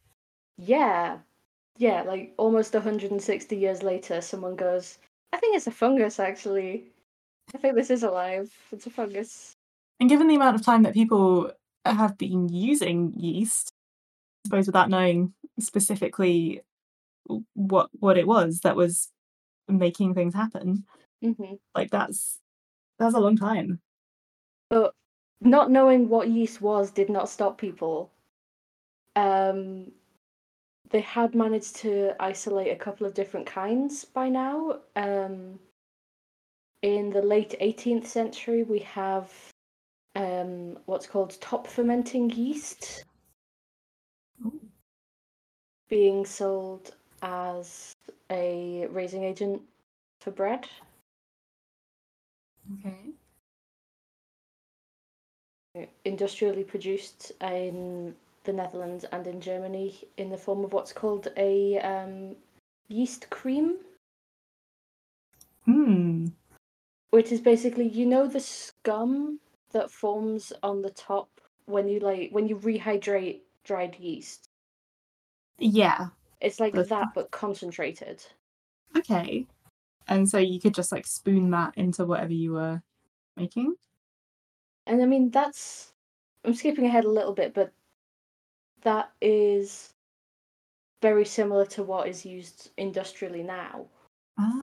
Yeah. 0.58 1.20
Yeah, 1.77 2.03
like 2.03 2.34
almost 2.38 2.74
160 2.74 3.56
years 3.56 3.84
later, 3.84 4.22
someone 4.22 4.56
goes, 4.56 5.00
I 5.34 5.38
think 5.38 5.56
it's 5.56 5.68
a 5.68 5.72
fungus, 5.72 6.20
actually. 6.20 6.86
I 7.53 7.58
think 7.58 7.75
this 7.75 7.89
is 7.89 8.03
alive. 8.03 8.51
It's 8.72 8.86
a 8.86 8.89
fungus. 8.89 9.56
And 10.00 10.10
given 10.10 10.27
the 10.27 10.36
amount 10.36 10.56
of 10.56 10.65
time 10.65 10.84
that 10.84 10.94
people 10.94 11.51
have 11.86 12.18
been 12.18 12.50
using 12.50 13.13
yeast, 13.13 13.72
I 14.46 14.48
suppose 14.48 14.68
without 14.68 14.89
knowing 14.89 15.34
specifically 15.60 16.62
what 17.53 17.89
what 18.00 18.18
it 18.18 18.27
was 18.27 18.62
that 18.62 18.75
was 18.75 19.10
making 19.68 20.13
things 20.13 20.34
happen, 20.34 20.86
hmm 21.22 21.56
like 21.75 21.89
that's 21.89 22.39
that's 23.00 23.15
a 23.15 23.20
long 23.20 23.38
time. 23.38 23.80
But 24.70 24.94
not 25.42 25.72
knowing 25.72 26.10
what 26.10 26.30
yeast 26.30 26.62
was 26.62 26.92
did 26.92 27.10
not 27.10 27.30
stop 27.30 27.58
people. 27.58 28.12
Um, 29.15 29.91
they 30.89 31.01
had 31.01 31.34
managed 31.34 31.75
to 31.77 32.13
isolate 32.20 32.72
a 32.72 32.75
couple 32.75 33.08
of 33.08 33.13
different 33.13 33.48
kinds 33.48 34.05
by 34.05 34.29
now. 34.29 34.79
Um, 34.96 35.60
in 36.82 37.10
the 37.10 37.22
late 37.22 37.55
18th 37.62 38.05
century, 38.05 38.63
we 38.63 38.79
have 38.79 39.32
um, 40.15 40.77
what's 40.86 41.08
called 41.08 41.39
top 41.41 41.65
fermenting 41.65 42.29
yeast 42.29 43.05
Ooh. 44.46 44.60
being 45.89 46.25
sold 46.25 46.93
as 47.22 47.96
a 48.29 48.86
raising 48.91 49.24
agent 49.24 49.62
for 50.22 50.32
bread. 50.32 50.67
Okay. 52.79 53.13
industrially 56.05 56.63
produced 56.63 57.32
in 57.41 58.15
the 58.43 58.53
Netherlands 58.53 59.05
and 59.12 59.25
in 59.27 59.39
Germany 59.41 60.03
in 60.17 60.29
the 60.29 60.38
form 60.38 60.63
of 60.63 60.73
what's 60.73 60.93
called 60.93 61.27
a 61.38 61.79
um, 61.79 62.35
yeast 62.89 63.29
cream, 63.29 63.77
Hmm. 65.65 66.27
which 67.12 67.31
is 67.31 67.39
basically 67.41 67.88
you 67.88 68.05
know 68.05 68.27
the 68.27 68.39
scum 68.39 69.39
that 69.71 69.89
forms 69.89 70.51
on 70.62 70.81
the 70.81 70.89
top 70.91 71.29
when 71.65 71.88
you 71.88 72.00
like 72.00 72.29
when 72.31 72.47
you 72.47 72.57
rehydrate 72.57 73.41
dried 73.63 73.95
yeast. 74.00 74.50
Yeah. 75.57 76.07
It's 76.41 76.59
like 76.59 76.73
The- 76.73 76.83
that 76.83 77.13
but 77.15 77.31
concentrated. 77.31 78.23
Okay. 78.97 79.47
And 80.07 80.29
so 80.29 80.38
you 80.38 80.59
could 80.59 80.73
just 80.73 80.91
like 80.91 81.07
spoon 81.07 81.50
that 81.51 81.73
into 81.77 82.05
whatever 82.05 82.33
you 82.33 82.51
were 82.53 82.81
making. 83.38 83.75
And 84.85 85.01
I 85.01 85.05
mean 85.05 85.29
that's 85.31 85.93
I'm 86.43 86.53
skipping 86.53 86.85
ahead 86.85 87.05
a 87.05 87.09
little 87.09 87.31
bit, 87.33 87.53
but 87.53 87.71
that 88.83 89.11
is 89.21 89.93
very 91.01 91.25
similar 91.25 91.65
to 91.65 91.83
what 91.83 92.07
is 92.07 92.25
used 92.25 92.71
industrially 92.77 93.43
now. 93.43 93.87
Ah. 94.37 94.61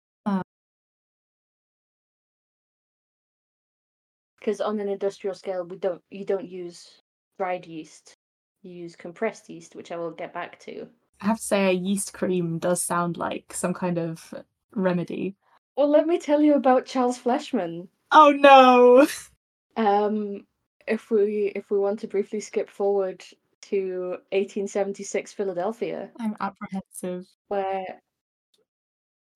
because 4.40 4.60
on 4.60 4.80
an 4.80 4.88
industrial 4.88 5.34
scale 5.34 5.64
we 5.64 5.76
don't 5.76 6.02
you 6.10 6.24
don't 6.24 6.48
use 6.48 7.02
dried 7.38 7.66
yeast 7.66 8.14
you 8.62 8.72
use 8.72 8.96
compressed 8.96 9.48
yeast 9.48 9.76
which 9.76 9.92
i 9.92 9.96
will 9.96 10.10
get 10.10 10.32
back 10.34 10.58
to 10.58 10.88
I 11.22 11.26
have 11.26 11.36
to 11.36 11.42
say, 11.42 11.66
a 11.66 11.72
yeast 11.72 12.14
cream 12.14 12.58
does 12.58 12.82
sound 12.82 13.18
like 13.18 13.52
some 13.52 13.74
kind 13.74 13.98
of 13.98 14.32
remedy. 14.74 15.36
well 15.76 15.90
let 15.90 16.06
me 16.06 16.18
tell 16.18 16.40
you 16.40 16.54
about 16.54 16.86
Charles 16.86 17.18
Fleischmann 17.18 17.88
Oh 18.12 18.30
no! 18.32 19.06
um 19.76 20.46
if 20.86 21.10
we 21.10 21.52
if 21.54 21.70
we 21.70 21.78
want 21.78 22.00
to 22.00 22.08
briefly 22.08 22.40
skip 22.40 22.70
forward 22.70 23.22
to 23.70 24.18
1876 24.32 25.32
philadelphia 25.32 26.12
I'm 26.20 26.36
apprehensive. 26.38 27.26
where 27.48 28.00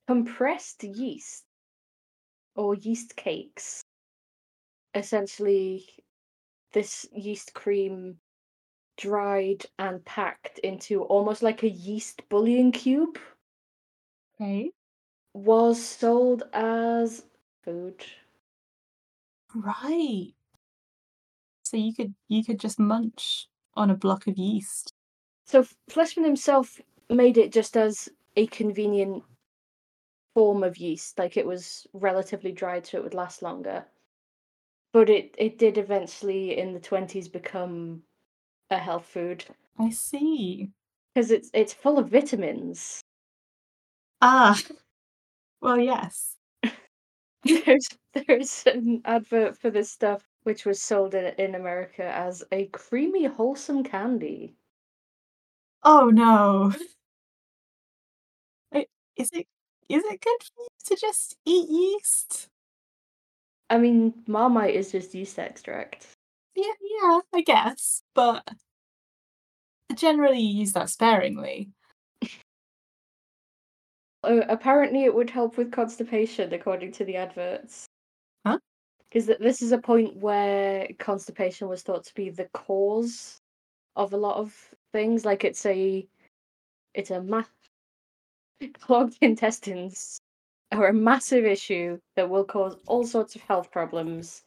compressed 0.07 0.83
yeast 0.83 1.45
or 2.57 2.75
yeast 2.75 3.15
cakes 3.17 3.85
essentially 4.95 5.87
this 6.73 7.07
yeast 7.13 7.55
cream 7.55 8.21
dried 8.99 9.65
and 9.79 10.05
packed 10.05 10.59
into 10.61 11.03
almost 11.05 11.43
like 11.43 11.63
a 11.63 11.71
yeast 11.71 12.29
bouillon 12.29 12.73
cube 12.73 13.19
Okay. 14.41 14.73
was 15.35 15.85
sold 15.85 16.45
as 16.55 17.27
food 17.63 18.03
Right. 19.55 20.35
So 21.65 21.77
you 21.77 21.93
could 21.95 22.15
you 22.29 22.45
could 22.45 22.61
just 22.61 22.79
munch 22.79 23.49
on 23.77 23.91
a 23.91 23.95
block 23.97 24.27
of 24.27 24.37
yeast. 24.39 24.93
so 25.47 25.65
Fleischmann 25.89 26.25
himself 26.27 26.81
made 27.11 27.39
it 27.39 27.53
just 27.53 27.77
as 27.77 28.09
a 28.37 28.47
convenient 28.49 29.23
form 30.35 30.63
of 30.63 30.77
yeast 30.77 31.19
like 31.19 31.37
it 31.37 31.47
was 31.47 31.87
relatively 31.93 32.53
dried 32.53 32.87
so 32.87 32.99
it 32.99 33.05
would 33.05 33.15
last 33.15 33.43
longer 33.43 33.85
but 34.93 35.11
it 35.11 35.35
it 35.39 35.59
did 35.59 35.77
eventually 35.79 36.57
in 36.57 36.73
the 36.73 36.81
20s 36.81 37.31
become 37.31 38.03
a 38.71 38.79
health 38.79 39.07
food 39.07 39.45
I 39.79 39.91
see. 39.91 40.71
because 41.15 41.31
it's 41.31 41.51
it's 41.55 41.73
full 41.75 41.99
of 41.99 42.09
vitamins. 42.11 43.03
Ah. 44.21 44.59
Well, 45.63 45.79
yes. 45.81 46.37
There's 47.45 47.87
there's 48.13 48.65
an 48.67 49.03
advert 49.05 49.57
for 49.59 49.71
this 49.71 49.91
stuff 49.91 50.23
which 50.45 50.65
was 50.65 50.81
sold 50.81 51.15
in, 51.15 51.27
in 51.39 51.55
America 51.55 52.05
as 52.05 52.45
a 52.53 52.67
creamy, 52.67 53.25
wholesome 53.25 53.83
candy. 53.83 54.55
Oh 55.83 56.09
no. 56.11 56.73
Is 59.17 59.31
it 59.33 59.47
is 59.89 60.03
it 60.05 60.21
good 60.21 60.43
for 60.43 60.63
you 60.63 60.69
to 60.87 60.97
just 60.97 61.37
eat 61.45 61.69
yeast? 61.69 62.49
I 63.71 63.79
mean, 63.79 64.15
Marmite 64.27 64.75
is 64.75 64.93
just 64.93 65.15
yeast 65.15 65.39
extract. 65.39 66.07
Yeah, 66.55 66.73
yeah, 66.81 67.21
I 67.33 67.43
guess, 67.43 68.03
but 68.15 68.47
generally 69.95 70.41
you 70.41 70.61
use 70.61 70.73
that 70.73 70.91
sparingly. 70.91 71.71
Uh, 74.23 74.41
apparently, 74.49 75.05
it 75.05 75.15
would 75.15 75.31
help 75.31 75.57
with 75.57 75.71
constipation, 75.71 76.53
according 76.53 76.93
to 76.93 77.05
the 77.05 77.17
adverts. 77.17 77.87
Huh? 79.15 79.21
Because 79.27 79.39
this 79.41 79.63
is 79.63 79.73
a 79.73 79.79
point 79.79 80.17
where 80.17 80.89
constipation 80.99 81.69
was 81.69 81.83
thought 81.83 82.05
to 82.05 82.15
be 82.15 82.31
the 82.31 82.49
cause 82.53 83.39
of 83.97 84.13
a 84.13 84.17
lot 84.17 84.37
of 84.39 84.55
things. 84.93 85.25
Like 85.25 85.45
it's 85.45 85.67
a, 85.67 86.07
it's 86.95 87.11
a 87.11 87.23
ma- 87.23 87.45
clogged 88.81 89.19
intestines 89.23 90.19
are 90.73 90.89
a 90.89 90.93
massive 90.93 91.45
issue 91.45 91.99
that 92.17 92.29
will 92.29 92.45
cause 92.45 92.77
all 92.87 93.07
sorts 93.07 93.37
of 93.37 93.43
health 93.43 93.71
problems. 93.71 94.43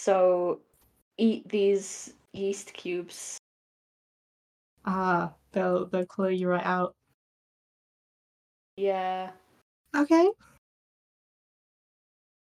So, 0.00 0.60
eat 1.18 1.48
these 1.48 2.14
yeast 2.32 2.72
cubes. 2.74 3.38
Ah, 4.84 5.32
they'll 5.52 5.86
they'll 5.86 6.06
clear 6.06 6.30
you 6.30 6.48
right 6.48 6.64
out. 6.66 6.94
Yeah. 8.76 9.30
Okay. 9.96 10.30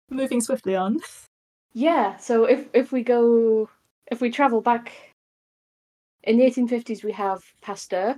Moving 0.09 0.41
swiftly 0.41 0.75
on. 0.75 0.99
Yeah, 1.73 2.17
so 2.17 2.45
if 2.45 2.65
if 2.73 2.91
we 2.91 3.03
go 3.03 3.69
if 4.07 4.19
we 4.19 4.31
travel 4.31 4.61
back 4.61 4.91
in 6.23 6.37
the 6.37 6.43
1850s 6.43 7.03
we 7.03 7.11
have 7.11 7.43
Pasteur, 7.61 8.17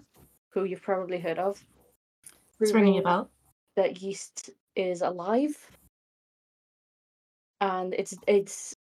who 0.52 0.64
you've 0.64 0.82
probably 0.82 1.20
heard 1.20 1.40
of. 1.40 1.62
It's 2.62 2.74
ringing 2.74 3.00
a 3.00 3.02
bell. 3.02 3.30
That 3.76 4.02
yeast 4.02 4.52
is 4.78 5.02
alive. 5.02 5.56
And 7.60 7.94
it's 7.94 8.16
it's 8.28 8.74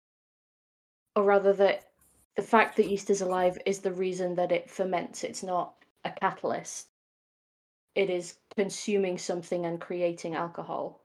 or 1.16 1.24
rather 1.24 1.52
that 1.54 1.88
the 2.36 2.42
fact 2.42 2.76
that 2.76 2.88
yeast 2.88 3.10
is 3.10 3.20
alive 3.20 3.58
is 3.66 3.80
the 3.80 3.92
reason 3.92 4.36
that 4.36 4.52
it 4.52 4.70
ferments. 4.70 5.24
It's 5.24 5.42
not 5.42 5.74
a 6.04 6.12
catalyst. 6.12 6.86
It 7.96 8.10
is 8.10 8.36
consuming 8.56 9.18
something 9.18 9.66
and 9.66 9.80
creating 9.80 10.36
alcohol. 10.36 11.00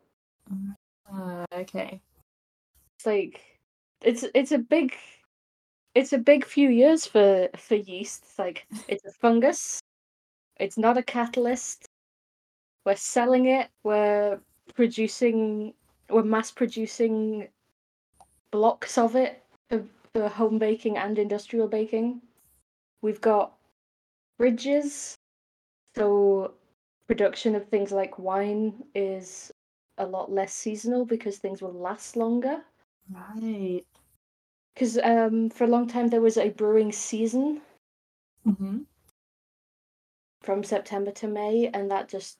Mm. 0.53 0.75
Uh, 1.13 1.45
okay. 1.53 2.01
It's 2.97 3.05
like 3.05 3.41
it's 4.01 4.25
it's 4.33 4.51
a 4.51 4.57
big 4.57 4.95
it's 5.95 6.13
a 6.13 6.17
big 6.17 6.45
few 6.45 6.69
years 6.69 7.05
for 7.05 7.49
for 7.55 7.75
yeast. 7.75 8.23
It's 8.23 8.39
like 8.39 8.65
it's 8.87 9.05
a 9.05 9.11
fungus. 9.11 9.79
It's 10.59 10.77
not 10.77 10.97
a 10.97 11.03
catalyst. 11.03 11.85
We're 12.85 12.95
selling 12.95 13.47
it. 13.47 13.69
We're 13.83 14.39
producing. 14.73 15.73
We're 16.09 16.23
mass 16.23 16.51
producing 16.51 17.47
blocks 18.51 18.97
of 18.97 19.15
it 19.15 19.43
for, 19.69 19.83
for 20.13 20.29
home 20.29 20.59
baking 20.59 20.97
and 20.97 21.17
industrial 21.17 21.67
baking. 21.67 22.21
We've 23.01 23.21
got 23.21 23.53
fridges, 24.39 25.15
so 25.95 26.53
production 27.07 27.55
of 27.55 27.67
things 27.69 27.91
like 27.91 28.19
wine 28.19 28.83
is 28.95 29.51
a 29.97 30.05
lot 30.05 30.31
less 30.31 30.53
seasonal 30.53 31.05
because 31.05 31.37
things 31.37 31.61
will 31.61 31.73
last 31.73 32.15
longer. 32.15 32.63
Right. 33.09 33.83
Because 34.73 34.97
um, 34.97 35.49
for 35.49 35.65
a 35.65 35.67
long 35.67 35.87
time 35.87 36.07
there 36.07 36.21
was 36.21 36.37
a 36.37 36.49
brewing 36.49 36.91
season 36.91 37.61
Mm-hmm. 38.47 38.79
from 40.41 40.63
September 40.63 41.11
to 41.11 41.27
May, 41.27 41.69
and 41.73 41.89
that 41.91 42.09
just 42.09 42.37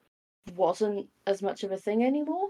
wasn't 0.56 1.08
as 1.26 1.42
much 1.42 1.63
of 1.63 1.72
a 1.72 1.78
thing 1.78 2.04
anymore. 2.04 2.50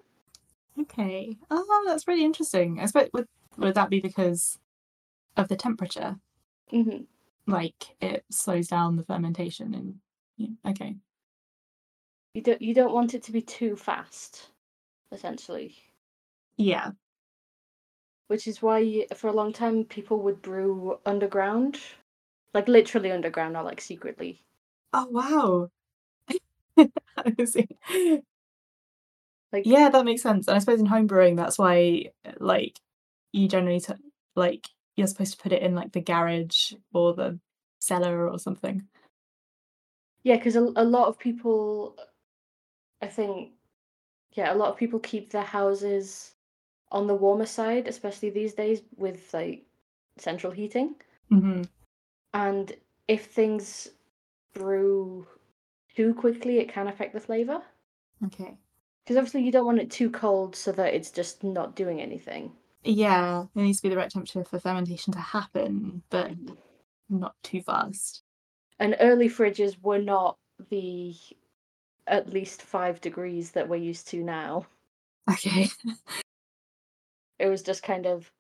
Okay. 0.80 1.38
Oh, 1.52 1.84
that's 1.86 2.08
really 2.08 2.26
interesting. 2.26 2.80
I 2.80 2.86
suppose 2.88 3.10
would 3.14 3.28
would 3.58 3.76
that 3.76 3.90
be 3.90 4.00
because 4.00 4.58
of 5.38 5.48
the 5.48 5.56
temperature? 5.56 6.16
hmm 6.72 7.04
Like 7.46 7.96
it 8.02 8.26
slows 8.32 8.68
down 8.68 8.96
the 8.96 9.04
fermentation 9.04 9.74
and 9.74 10.00
yeah, 10.38 10.72
okay. 10.72 10.96
You 12.34 12.42
don't 12.42 12.62
you 12.62 12.74
don't 12.74 12.94
want 12.94 13.14
it 13.14 13.24
to 13.24 13.32
be 13.32 13.42
too 13.42 13.76
fast, 13.76 14.50
essentially. 15.14 15.76
Yeah. 16.58 16.92
Which 18.28 18.48
is 18.48 18.62
why 18.62 19.06
for 19.16 19.28
a 19.28 19.34
long 19.34 19.54
time 19.54 19.84
people 19.86 20.20
would 20.22 20.42
brew 20.42 21.00
underground, 21.06 21.80
like 22.54 22.68
literally 22.68 23.12
underground, 23.12 23.54
not 23.54 23.66
like 23.66 23.82
secretly. 23.82 24.42
Oh 24.94 25.08
wow. 25.10 25.70
Like 29.54 29.68
yeah, 29.68 29.90
that 29.90 30.04
makes 30.04 30.24
sense. 30.24 30.48
And 30.48 30.56
I 30.56 30.60
suppose 30.60 30.80
in 30.80 30.88
home 30.88 31.06
brewing, 31.06 31.36
that's 31.36 31.60
why 31.60 32.06
like 32.40 32.80
you 33.32 33.48
generally 33.48 33.80
t- 33.80 33.94
like 34.36 34.68
you're 34.96 35.06
supposed 35.06 35.34
to 35.34 35.44
put 35.44 35.52
it 35.52 35.62
in 35.62 35.76
like 35.76 35.92
the 35.92 36.02
garage 36.02 36.74
or 36.92 37.14
the 37.14 37.40
cellar 37.80 38.28
or 38.28 38.40
something. 38.40 38.88
Yeah, 40.24 40.38
because 40.38 40.56
a, 40.56 40.62
a 40.76 40.84
lot 40.84 41.08
of 41.08 41.20
people, 41.20 41.98
I 43.02 43.08
think, 43.08 43.52
yeah, 44.34 44.54
a 44.54 44.56
lot 44.56 44.70
of 44.70 44.78
people 44.78 45.00
keep 45.00 45.32
their 45.32 45.44
houses 45.44 46.34
on 46.92 47.08
the 47.08 47.16
warmer 47.16 47.46
side, 47.46 47.88
especially 47.88 48.30
these 48.30 48.54
days 48.54 48.82
with 48.98 49.34
like 49.34 49.66
central 50.18 50.52
heating. 50.52 50.96
hmm 51.30 51.64
And 52.34 52.72
if 53.08 53.26
things 53.26 53.90
brew 54.54 55.28
too 55.96 56.14
quickly, 56.14 56.60
it 56.60 56.70
can 56.70 56.88
affect 56.88 57.14
the 57.14 57.20
flavor. 57.20 57.62
Okay. 58.26 58.58
Because 59.04 59.18
obviously, 59.18 59.44
you 59.44 59.52
don't 59.52 59.66
want 59.66 59.80
it 59.80 59.92
too 59.92 60.10
cold 60.10 60.56
so 60.56 60.72
that 60.72 60.94
it's 60.94 61.12
just 61.12 61.44
not 61.44 61.76
doing 61.76 62.00
anything. 62.00 62.54
Yeah, 62.84 63.44
it 63.56 63.62
needs 63.62 63.80
to 63.80 63.84
be 63.84 63.90
the 63.90 63.98
right 63.98 64.10
temperature 64.10 64.44
for 64.44 64.60
fermentation 64.60 65.14
to 65.14 65.20
happen, 65.20 66.04
but 66.10 66.32
not 67.10 67.36
too 67.44 67.62
fast. 67.62 68.24
And 68.80 68.96
early 69.00 69.30
fridges 69.30 69.82
were 69.82 70.00
not 70.00 70.38
the 70.70 71.16
at 72.08 72.30
least 72.30 72.62
five 72.62 73.02
degrees 73.02 73.52
that 73.52 73.68
we're 73.68 73.76
used 73.78 74.08
to 74.10 74.24
now. 74.24 74.66
Okay. 75.30 75.70
It 77.40 77.50
was 77.50 77.62
just 77.62 77.84
kind 77.84 78.06
of 78.06 78.32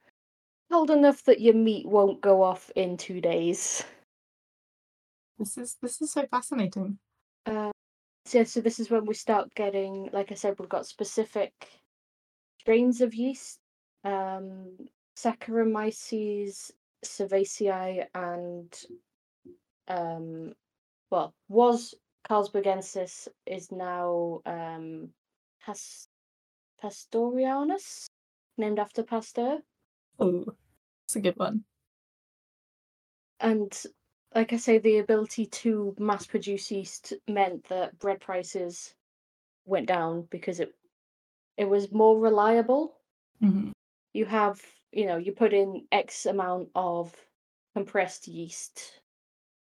cold 0.71 0.89
enough 0.89 1.23
that 1.23 1.41
your 1.41 1.56
meat 1.56 1.86
won't 1.86 2.21
go 2.21 2.41
off 2.41 2.71
in 2.76 2.95
two 2.95 3.19
days. 3.19 3.84
This 5.38 5.58
is 5.58 5.78
this 5.82 6.02
is 6.02 6.12
so 6.12 6.26
fascinating. 6.28 6.99
Uh, 7.45 7.71
so, 8.26 8.38
yeah, 8.38 8.43
so 8.45 8.62
this 8.62 8.80
is 8.80 8.89
when 8.89 9.06
we 9.06 9.13
start 9.13 9.54
getting, 9.56 10.10
like 10.13 10.32
I 10.32 10.36
said, 10.36 10.56
we've 10.58 10.69
got 10.69 10.86
specific 10.86 11.52
strains 12.60 13.02
of 13.02 13.13
yeast, 13.13 13.60
um, 14.06 14.78
Saccharomyces 15.17 16.71
cerevisiae, 17.04 18.06
and 18.15 18.73
um, 19.89 20.54
well, 21.12 21.34
was 21.49 21.93
Carlsbergensis 22.29 23.27
is 23.45 23.71
now 23.71 24.41
um, 24.45 25.09
Pas- 25.65 26.07
Pastorianus, 26.81 28.07
named 28.57 28.79
after 28.79 29.03
Pasteur. 29.03 29.59
Oh, 30.19 30.45
it's 31.05 31.15
a 31.15 31.21
good 31.21 31.38
one. 31.38 31.63
And 33.39 33.71
like 34.33 34.53
I 34.53 34.57
say, 34.57 34.77
the 34.77 34.99
ability 34.99 35.45
to 35.47 35.95
mass 35.99 36.25
produce 36.25 36.71
yeast 36.71 37.13
meant 37.27 37.67
that 37.69 37.99
bread 37.99 38.21
prices 38.21 38.95
went 39.65 39.88
down 39.88 40.27
because 40.29 40.59
it 40.59 40.73
it 41.57 41.65
was 41.65 41.91
more 41.91 42.19
reliable. 42.19 42.95
hmm 43.39 43.71
You 44.13 44.25
have, 44.25 44.62
you 44.91 45.05
know, 45.05 45.17
you 45.17 45.33
put 45.33 45.53
in 45.53 45.86
X 45.91 46.25
amount 46.25 46.69
of 46.73 47.13
compressed 47.75 48.27
yeast, 48.27 49.01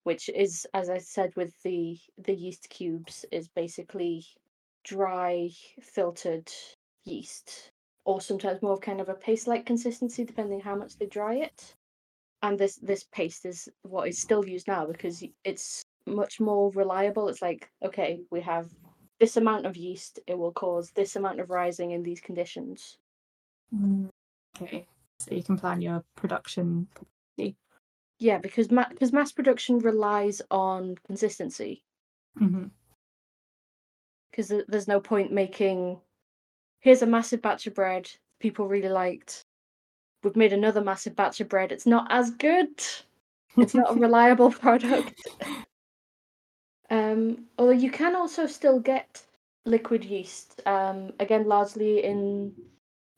which 0.05 0.29
is, 0.31 0.67
as 0.75 0.89
I 0.91 0.99
said, 0.99 1.35
with 1.37 1.53
the 1.63 1.99
the 2.19 2.35
yeast 2.35 2.69
cubes, 2.71 3.25
is 3.33 3.49
basically 3.49 4.25
dry 4.85 5.51
filtered 5.83 6.51
yeast, 7.05 7.71
or 8.05 8.21
sometimes 8.21 8.63
more 8.63 8.75
of 8.75 8.81
kind 8.81 9.01
of 9.01 9.09
a 9.09 9.15
paste-like 9.15 9.67
consistency, 9.67 10.25
depending 10.25 10.61
how 10.61 10.77
much 10.77 10.97
they 10.99 11.07
dry 11.07 11.37
it. 11.37 11.75
And 12.43 12.59
this 12.59 12.77
this 12.77 13.05
paste 13.13 13.47
is 13.47 13.69
what 13.83 14.09
is 14.09 14.19
still 14.19 14.47
used 14.47 14.69
now 14.69 14.87
because 14.87 15.25
it's 15.45 15.83
much 16.07 16.41
more 16.41 16.71
reliable. 16.73 17.29
It's 17.29 17.43
like 17.43 17.71
okay 17.85 18.21
we 18.31 18.41
have 18.43 18.69
this 19.21 19.37
amount 19.37 19.65
of 19.67 19.77
yeast 19.77 20.19
it 20.27 20.37
will 20.37 20.53
cause 20.53 20.91
this 20.91 21.17
amount 21.17 21.41
of 21.41 21.51
rising 21.51 21.93
in 21.93 22.03
these 22.03 22.21
conditions. 22.21 22.99
Mm, 23.75 24.11
Okay, 24.63 24.87
so 25.19 25.35
you 25.35 25.43
can 25.43 25.57
plan 25.59 25.81
your 25.81 26.05
production. 26.17 26.89
Yeah, 28.25 28.39
because 28.39 28.71
ma- 28.71 28.89
because 28.89 29.13
mass 29.13 29.33
production 29.33 29.81
relies 29.81 30.41
on 30.51 30.97
consistency. 31.07 31.85
Because 34.31 34.51
there's 34.67 34.89
no 34.89 34.99
point 34.99 35.31
making. 35.31 36.01
Here's 36.81 37.03
a 37.03 37.07
massive 37.07 37.43
batch 37.43 37.67
of 37.67 37.75
bread 37.75 38.11
people 38.41 38.67
really 38.67 38.89
liked. 38.89 39.45
We've 40.23 40.37
made 40.37 40.55
another 40.55 40.81
massive 40.81 41.15
batch 41.15 41.41
of 41.41 41.51
bread. 41.51 41.71
It's 41.71 41.85
not 41.85 42.07
as 42.11 42.31
good. 42.31 42.83
It's 43.59 43.75
not 43.75 43.95
a 43.95 44.01
reliable 44.01 44.51
product. 44.65 45.13
Um, 46.91 47.47
although 47.59 47.73
you 47.73 47.91
can 47.91 48.15
also 48.15 48.47
still 48.47 48.79
get 48.79 49.23
liquid 49.65 50.05
yeast, 50.05 50.61
um, 50.67 51.13
again, 51.19 51.49
largely 51.49 52.05
in 52.05 52.53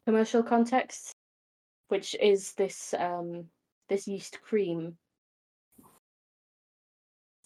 commercial 0.06 0.44
contexts, 0.44 1.12
which 1.88 2.14
is 2.20 2.52
this 2.52 2.94
um, 2.96 3.46
this 3.88 4.08
yeast 4.08 4.40
cream. 4.42 4.96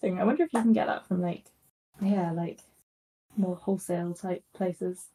thing. 0.00 0.18
I 0.18 0.24
wonder 0.24 0.44
if 0.44 0.52
you 0.52 0.62
can 0.62 0.72
get 0.72 0.86
that 0.86 1.06
from 1.06 1.20
like, 1.20 1.44
yeah, 2.00 2.32
like 2.32 2.60
more 3.36 3.56
wholesale 3.56 4.14
type 4.14 4.42
places. 4.54 5.08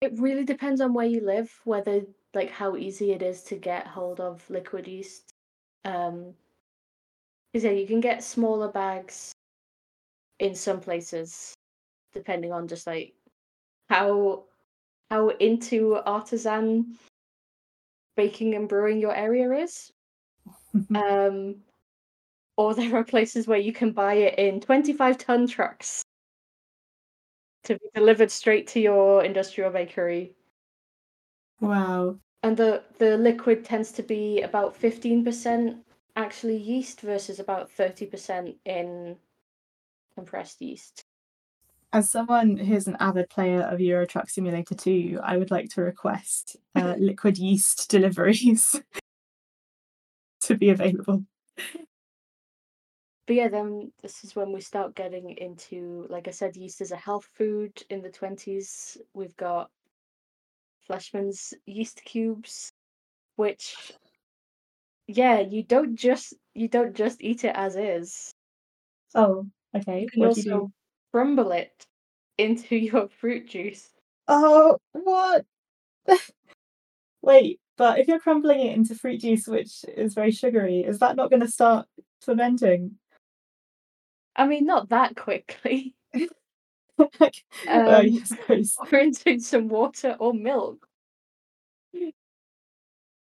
It 0.00 0.18
really 0.18 0.44
depends 0.44 0.80
on 0.80 0.94
where 0.94 1.06
you 1.06 1.20
live, 1.20 1.50
whether 1.64 2.02
like 2.34 2.50
how 2.50 2.76
easy 2.76 3.12
it 3.12 3.22
is 3.22 3.42
to 3.44 3.56
get 3.56 3.86
hold 3.86 4.20
of 4.20 4.48
liquid 4.48 4.86
yeast. 4.86 5.32
Um, 5.84 6.34
because 7.52 7.64
yeah, 7.64 7.72
you 7.72 7.86
can 7.86 8.00
get 8.00 8.22
smaller 8.22 8.68
bags 8.68 9.32
in 10.38 10.54
some 10.54 10.80
places, 10.80 11.54
depending 12.12 12.52
on 12.52 12.68
just 12.68 12.86
like 12.86 13.14
how 13.88 14.44
how 15.10 15.30
into 15.30 15.96
artisan 16.06 16.96
baking 18.16 18.54
and 18.54 18.68
brewing 18.68 19.00
your 19.00 19.14
area 19.14 19.50
is. 19.50 19.90
Um, 20.94 21.56
or 22.56 22.74
there 22.74 22.94
are 22.94 23.04
places 23.04 23.46
where 23.46 23.58
you 23.58 23.72
can 23.72 23.92
buy 23.92 24.14
it 24.14 24.38
in 24.38 24.60
25 24.60 25.16
ton 25.16 25.46
trucks 25.46 26.04
to 27.64 27.74
be 27.74 27.88
delivered 27.94 28.30
straight 28.30 28.66
to 28.68 28.80
your 28.80 29.24
industrial 29.24 29.70
bakery. 29.70 30.34
wow. 31.60 32.16
And 32.42 32.56
the, 32.56 32.82
the 32.98 33.16
liquid 33.16 33.64
tends 33.64 33.92
to 33.92 34.02
be 34.02 34.42
about 34.42 34.78
15% 34.80 35.78
actually 36.16 36.56
yeast 36.56 37.00
versus 37.00 37.38
about 37.38 37.70
30% 37.70 38.54
in 38.64 39.16
compressed 40.14 40.60
yeast. 40.60 41.04
As 41.92 42.10
someone 42.10 42.56
who's 42.56 42.86
an 42.86 42.96
avid 43.00 43.28
player 43.30 43.62
of 43.62 43.80
Euro 43.80 44.06
Truck 44.06 44.30
Simulator 44.30 44.74
2, 44.74 45.20
I 45.22 45.36
would 45.36 45.50
like 45.50 45.70
to 45.70 45.82
request 45.82 46.56
uh, 46.76 46.94
liquid 46.98 47.36
yeast 47.36 47.90
deliveries 47.90 48.80
to 50.42 50.56
be 50.56 50.70
available. 50.70 51.24
But 53.26 53.36
yeah, 53.36 53.48
then 53.48 53.92
this 54.02 54.24
is 54.24 54.34
when 54.34 54.52
we 54.52 54.60
start 54.60 54.94
getting 54.96 55.36
into, 55.38 56.06
like 56.10 56.26
I 56.26 56.32
said, 56.32 56.56
yeast 56.56 56.80
is 56.80 56.90
a 56.90 56.96
health 56.96 57.28
food. 57.34 57.82
In 57.88 58.02
the 58.02 58.10
20s, 58.10 58.96
we've 59.14 59.36
got 59.36 59.70
Fleischmann's 60.88 61.54
yeast 61.66 62.02
cubes, 62.04 62.72
which, 63.36 63.92
yeah, 65.06 65.40
you 65.40 65.62
don't 65.62 65.96
just 65.96 66.34
you 66.54 66.68
don't 66.68 66.94
just 66.96 67.20
eat 67.22 67.44
it 67.44 67.54
as 67.54 67.76
is. 67.76 68.34
Oh, 69.14 69.46
okay. 69.76 70.02
You 70.02 70.10
can 70.10 70.20
What 70.22 70.32
do 70.34 70.40
you 70.40 70.46
also 70.46 70.58
do? 70.58 70.72
crumble 71.12 71.52
it 71.52 71.86
into 72.38 72.76
your 72.76 73.08
fruit 73.08 73.48
juice. 73.48 73.90
Oh, 74.28 74.78
what? 74.92 75.44
Wait, 77.22 77.59
but 77.80 77.98
if 77.98 78.08
you're 78.08 78.20
crumbling 78.20 78.60
it 78.60 78.76
into 78.76 78.94
fruit 78.94 79.22
juice, 79.22 79.46
which 79.48 79.86
is 79.96 80.12
very 80.12 80.32
sugary, 80.32 80.80
is 80.80 80.98
that 80.98 81.16
not 81.16 81.30
going 81.30 81.40
to 81.40 81.48
start 81.48 81.86
fermenting? 82.20 82.98
I 84.36 84.46
mean, 84.46 84.66
not 84.66 84.90
that 84.90 85.16
quickly. 85.16 85.94
oh, 86.98 87.08
Um, 87.08 87.40
I 87.66 88.20
suppose. 88.22 88.76
or 88.92 88.98
into 88.98 89.40
some 89.40 89.68
water 89.68 90.14
or 90.20 90.34
milk. 90.34 90.86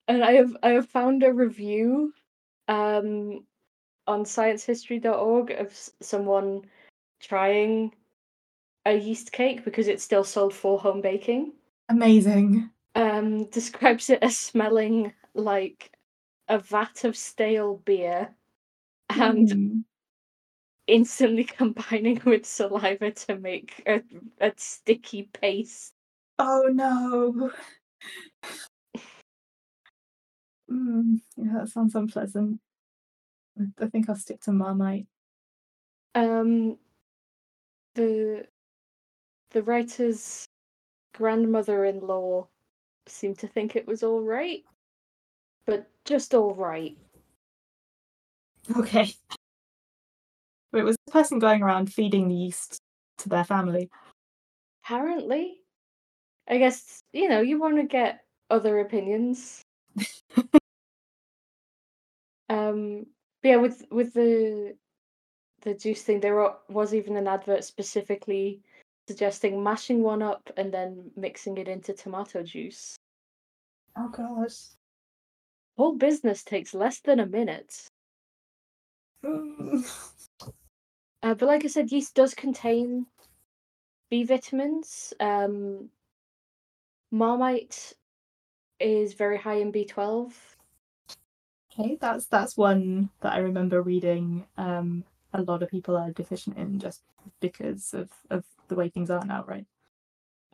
And 0.09 0.23
I 0.23 0.33
have 0.33 0.55
I 0.63 0.69
have 0.73 0.91
found 0.91 1.23
a 1.23 1.33
review 1.33 2.13
um 2.69 3.47
on 4.07 4.25
sciencehistory.org 4.25 5.53
of 5.53 5.75
someone 6.03 6.67
trying 7.19 7.95
a 8.85 8.93
yeast 8.95 9.33
cake 9.33 9.65
because 9.65 9.89
it's 9.89 10.05
still 10.05 10.23
sold 10.23 10.53
for 10.53 10.79
home 10.79 11.01
baking. 11.01 11.55
Amazing. 11.89 12.69
Um 12.95 13.45
describes 13.51 14.11
it 14.11 14.21
as 14.23 14.37
smelling 14.37 15.13
like 15.35 15.93
a 16.49 16.59
vat 16.59 17.05
of 17.05 17.17
stale 17.17 17.77
beer 17.79 18.35
and 19.11 19.49
Hmm. 19.51 19.81
instantly 20.87 21.45
combining 21.59 22.21
with 22.25 22.47
saliva 22.47 23.11
to 23.11 23.37
make 23.37 23.83
a, 23.87 24.03
a 24.41 24.53
sticky 24.57 25.25
paste. 25.33 25.93
Oh 26.39 26.69
no. 26.73 27.53
Mm, 30.71 31.21
yeah, 31.37 31.53
that 31.55 31.69
sounds 31.69 31.95
unpleasant. 31.95 32.61
I- 33.59 33.85
I 33.85 33.89
think 33.89 34.09
I'll 34.09 34.17
stick 34.17 34.41
to 34.43 34.53
Marmite. 34.53 35.07
Um, 36.15 36.79
the 37.95 38.47
the 39.51 39.63
writer's 39.63 40.47
grandmother-in-law 41.15 42.49
seemed 43.07 43.39
to 43.39 43.49
think 43.49 43.77
it 43.77 43.87
was 43.87 44.03
all 44.03 44.21
right, 44.21 44.63
but 45.67 45.91
just 46.05 46.35
all 46.35 46.55
right. 46.55 46.97
Okay. 48.77 49.13
Wait, 50.73 50.83
was 50.83 50.97
this 51.07 51.13
person 51.13 51.39
going 51.39 51.63
around 51.63 51.93
feeding 51.93 52.29
the 52.29 52.35
yeast 52.35 52.79
to 53.19 53.29
their 53.29 53.45
family? 53.45 53.89
Apparently, 54.85 55.61
I 56.49 56.59
guess 56.59 57.01
you 57.13 57.29
know 57.29 57.41
you 57.41 57.59
want 57.59 57.77
to 57.77 57.85
get 57.85 58.25
other 58.51 58.81
opinions. 58.81 59.63
Um, 62.49 63.07
but 63.43 63.49
yeah, 63.49 63.57
with 63.57 63.85
with 63.91 64.13
the 64.15 64.77
the 65.63 65.75
juice 65.75 66.03
thing, 66.03 66.21
there 66.21 66.55
was 66.69 66.95
even 66.95 67.17
an 67.17 67.27
advert 67.27 67.65
specifically 67.65 68.63
suggesting 69.09 69.63
mashing 69.63 70.03
one 70.03 70.23
up 70.23 70.51
and 70.57 70.73
then 70.73 71.11
mixing 71.17 71.59
it 71.59 71.69
into 71.69 71.93
tomato 71.93 72.43
juice. 72.43 72.97
Oh 73.97 74.09
gosh. 74.09 74.59
Whole 75.77 75.97
business 75.97 76.43
takes 76.45 76.75
less 76.75 77.01
than 77.01 77.21
a 77.21 77.27
minute. 77.27 77.89
Uh, 81.25 81.33
but 81.33 81.47
like 81.47 81.65
I 81.65 81.69
said, 81.69 81.91
yeast 81.91 82.15
does 82.15 82.35
contain 82.35 83.07
B 84.11 84.25
vitamins. 84.25 85.15
Um, 85.19 85.89
Marmite 87.11 87.95
is 88.79 89.15
very 89.15 89.39
high 89.39 89.55
in 89.55 89.73
B12. 89.73 90.35
Okay, 91.73 91.97
that's 91.99 92.27
that's 92.27 92.59
one 92.59 93.09
that 93.23 93.33
I 93.33 93.39
remember 93.39 93.81
reading. 93.81 94.45
Um, 94.59 95.03
a 95.35 95.43
lot 95.43 95.63
of 95.63 95.69
people 95.69 95.97
are 95.97 96.11
deficient 96.13 96.57
in 96.57 96.79
just 96.79 97.03
because 97.41 97.93
of 97.93 98.11
of 98.31 98.45
the 98.69 98.75
way 98.75 98.89
things 98.89 99.11
are 99.11 99.25
now, 99.25 99.45
right? 99.47 99.67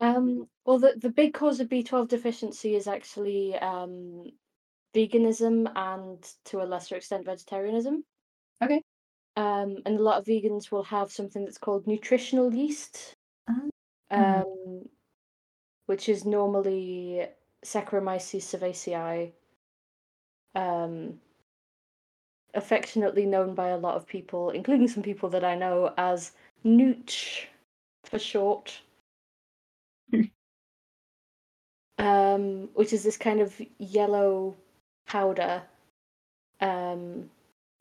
Um, 0.00 0.48
well, 0.64 0.78
the, 0.78 0.94
the 0.96 1.10
big 1.10 1.34
cause 1.34 1.60
of 1.60 1.68
B12 1.68 2.08
deficiency 2.08 2.74
is 2.74 2.86
actually 2.88 3.54
um, 3.56 4.24
veganism 4.94 5.70
and 5.76 6.26
to 6.46 6.62
a 6.62 6.64
lesser 6.64 6.96
extent 6.96 7.26
vegetarianism. 7.26 8.02
Okay. 8.64 8.82
Um, 9.36 9.76
and 9.84 9.98
a 9.98 10.02
lot 10.02 10.18
of 10.18 10.24
vegans 10.24 10.72
will 10.72 10.82
have 10.84 11.12
something 11.12 11.44
that's 11.44 11.58
called 11.58 11.86
nutritional 11.86 12.52
yeast, 12.52 13.14
Ah. 13.48 13.60
um, 14.10 14.88
which 15.86 16.08
is 16.08 16.24
normally 16.24 17.28
Saccharomyces 17.64 18.42
cerevisiae, 18.42 19.32
um, 20.54 21.20
affectionately 22.54 23.26
known 23.26 23.54
by 23.54 23.68
a 23.68 23.76
lot 23.78 23.96
of 23.96 24.06
people, 24.06 24.50
including 24.50 24.88
some 24.88 25.02
people 25.02 25.28
that 25.30 25.44
I 25.44 25.54
know 25.54 25.92
as 25.96 26.32
Nooch 26.64 27.44
for 28.04 28.18
short. 28.18 28.80
um, 31.98 32.68
which 32.74 32.92
is 32.92 33.02
this 33.02 33.16
kind 33.16 33.40
of 33.40 33.60
yellow 33.78 34.56
powder, 35.06 35.62
um, 36.60 37.30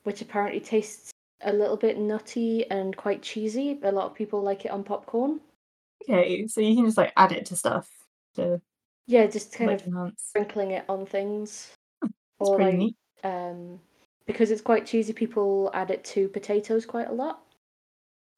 which 0.04 0.22
apparently 0.22 0.60
tastes 0.60 1.12
a 1.42 1.54
little 1.54 1.78
bit 1.78 1.98
nutty 1.98 2.70
and 2.70 2.96
quite 2.98 3.22
cheesy. 3.22 3.80
A 3.84 3.92
lot 3.92 4.08
of 4.08 4.16
people 4.16 4.42
like 4.42 4.66
it 4.66 4.72
on 4.72 4.84
popcorn. 4.84 5.40
Okay, 6.04 6.48
so 6.48 6.60
you 6.62 6.76
can 6.76 6.86
just 6.86 6.98
like 6.98 7.14
add 7.16 7.32
it 7.32 7.46
to 7.48 7.56
stuff 7.56 7.90
to 8.36 8.62
Yeah, 9.08 9.26
just 9.28 9.54
kind 9.54 9.72
like 9.72 9.82
of 9.82 9.88
enhance. 9.88 10.24
sprinkling 10.30 10.72
it 10.72 10.86
on 10.90 11.06
things, 11.06 11.72
or 12.40 12.56
pretty 12.58 12.72
like 12.72 12.78
neat. 12.78 12.96
um, 13.24 13.80
because 14.30 14.52
it's 14.52 14.62
quite 14.62 14.86
cheesy. 14.86 15.12
People 15.12 15.72
add 15.74 15.90
it 15.90 16.04
to 16.04 16.28
potatoes 16.30 16.86
quite 16.86 17.10
a 17.10 17.12
lot. 17.14 17.42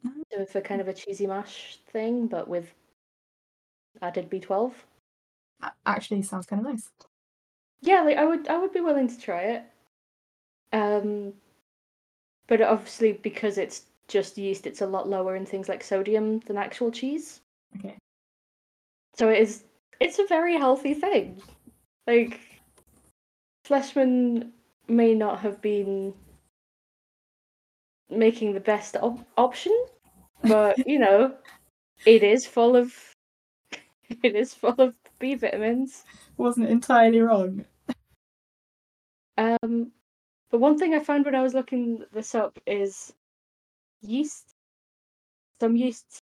Ah. 0.05 0.11
So 0.31 0.45
for 0.45 0.61
kind 0.61 0.79
of 0.79 0.87
a 0.87 0.93
cheesy 0.93 1.27
mash 1.27 1.79
thing, 1.91 2.27
but 2.27 2.47
with 2.47 2.73
added 4.01 4.29
B 4.29 4.39
twelve. 4.39 4.73
A- 5.61 5.73
Actually, 5.85 6.21
sounds 6.21 6.45
kind 6.45 6.65
of 6.65 6.71
nice. 6.71 6.89
Yeah, 7.81 8.03
like 8.03 8.15
I 8.15 8.23
would 8.23 8.47
I 8.47 8.57
would 8.57 8.71
be 8.71 8.79
willing 8.79 9.09
to 9.09 9.19
try 9.19 9.41
it. 9.41 9.63
Um 10.71 11.33
but 12.47 12.61
obviously 12.61 13.11
because 13.11 13.57
it's 13.57 13.83
just 14.07 14.37
yeast, 14.37 14.65
it's 14.67 14.81
a 14.81 14.87
lot 14.87 15.09
lower 15.09 15.35
in 15.35 15.45
things 15.45 15.67
like 15.67 15.83
sodium 15.83 16.39
than 16.45 16.55
actual 16.55 16.89
cheese. 16.89 17.41
Okay. 17.77 17.97
So 19.17 19.27
it 19.27 19.41
is. 19.41 19.65
It's 19.99 20.19
a 20.19 20.25
very 20.27 20.55
healthy 20.55 20.93
thing. 20.93 21.41
Like 22.07 22.39
Fleischmann 23.65 24.53
may 24.91 25.15
not 25.15 25.39
have 25.39 25.61
been 25.61 26.13
making 28.09 28.53
the 28.53 28.59
best 28.59 28.97
op- 28.97 29.25
option, 29.37 29.75
but 30.43 30.77
you 30.87 30.99
know, 30.99 31.35
it 32.05 32.23
is 32.23 32.45
full 32.45 32.75
of 32.75 32.93
it 34.23 34.35
is 34.35 34.53
full 34.53 34.75
of 34.79 34.93
B 35.19 35.35
vitamins. 35.35 36.03
Wasn't 36.37 36.69
entirely 36.69 37.21
wrong. 37.21 37.65
Um, 39.37 39.91
but 40.49 40.59
one 40.59 40.77
thing 40.77 40.93
I 40.93 40.99
found 40.99 41.25
when 41.25 41.35
I 41.35 41.41
was 41.41 41.53
looking 41.53 42.03
this 42.11 42.35
up 42.35 42.59
is 42.67 43.13
yeast. 44.01 44.53
Some 45.61 45.75
yeasts 45.75 46.21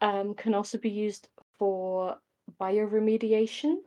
um, 0.00 0.34
can 0.34 0.54
also 0.54 0.78
be 0.78 0.90
used 0.90 1.28
for 1.58 2.18
bioremediation. 2.60 3.78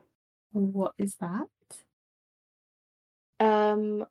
What 0.52 0.94
is 0.98 1.16
that? 1.22 1.48
Um, 3.40 4.06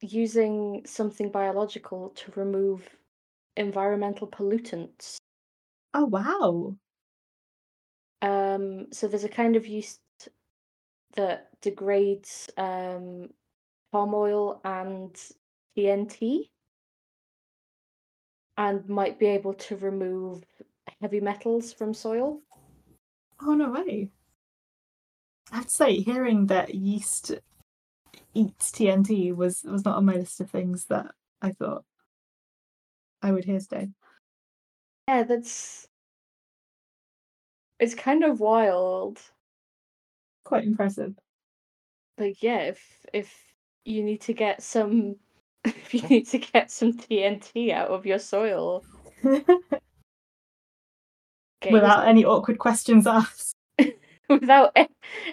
using 0.00 0.82
something 0.86 1.30
biological 1.30 2.10
to 2.10 2.32
remove 2.36 2.88
environmental 3.56 4.26
pollutants. 4.26 5.16
Oh 5.94 6.06
wow. 6.06 6.76
Um, 8.22 8.86
so 8.92 9.08
there's 9.08 9.24
a 9.24 9.28
kind 9.28 9.56
of 9.56 9.66
yeast 9.66 10.00
that 11.16 11.48
degrades 11.60 12.48
um, 12.56 13.30
palm 13.92 14.14
oil 14.14 14.60
and 14.64 15.14
TNT 15.76 16.50
and 18.56 18.88
might 18.88 19.18
be 19.18 19.26
able 19.26 19.54
to 19.54 19.76
remove 19.76 20.44
heavy 21.00 21.20
metals 21.20 21.72
from 21.72 21.94
soil. 21.94 22.40
Oh 23.42 23.54
no 23.54 23.70
way. 23.70 24.10
I 25.50 25.56
have 25.56 25.64
to 25.64 25.70
say, 25.70 25.96
hearing 26.00 26.46
that 26.46 26.74
yeast 26.74 27.32
eats 28.34 28.70
TNT 28.70 29.34
was 29.34 29.62
was 29.64 29.84
not 29.84 29.96
on 29.96 30.04
my 30.04 30.14
list 30.14 30.40
of 30.40 30.50
things 30.50 30.86
that 30.86 31.12
I 31.42 31.52
thought 31.52 31.84
I 33.22 33.32
would 33.32 33.44
hear 33.44 33.60
today. 33.60 33.88
Yeah, 35.08 35.24
that's 35.24 35.88
it's 37.78 37.94
kind 37.94 38.24
of 38.24 38.40
wild. 38.40 39.20
Quite 40.44 40.64
impressive. 40.64 41.14
Like 42.18 42.42
yeah, 42.42 42.60
if 42.60 43.06
if 43.12 43.34
you 43.84 44.02
need 44.04 44.20
to 44.22 44.32
get 44.32 44.62
some 44.62 45.16
if 45.64 45.94
you 45.94 46.02
need 46.02 46.26
to 46.28 46.38
get 46.38 46.70
some 46.70 46.92
TNT 46.92 47.72
out 47.72 47.88
of 47.88 48.06
your 48.06 48.18
soil, 48.18 48.84
Without 51.70 52.08
any 52.08 52.24
awkward 52.24 52.58
questions 52.58 53.06
asked. 53.06 53.54
without 54.28 54.74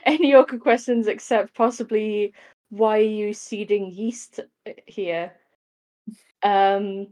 any 0.05 0.33
awkward 0.33 0.61
questions 0.61 1.07
except 1.07 1.53
possibly 1.53 2.33
why 2.69 2.99
are 2.99 3.01
you 3.01 3.33
seeding 3.33 3.91
yeast 3.91 4.39
uh, 4.65 4.71
here? 4.85 5.33
Um 6.43 7.07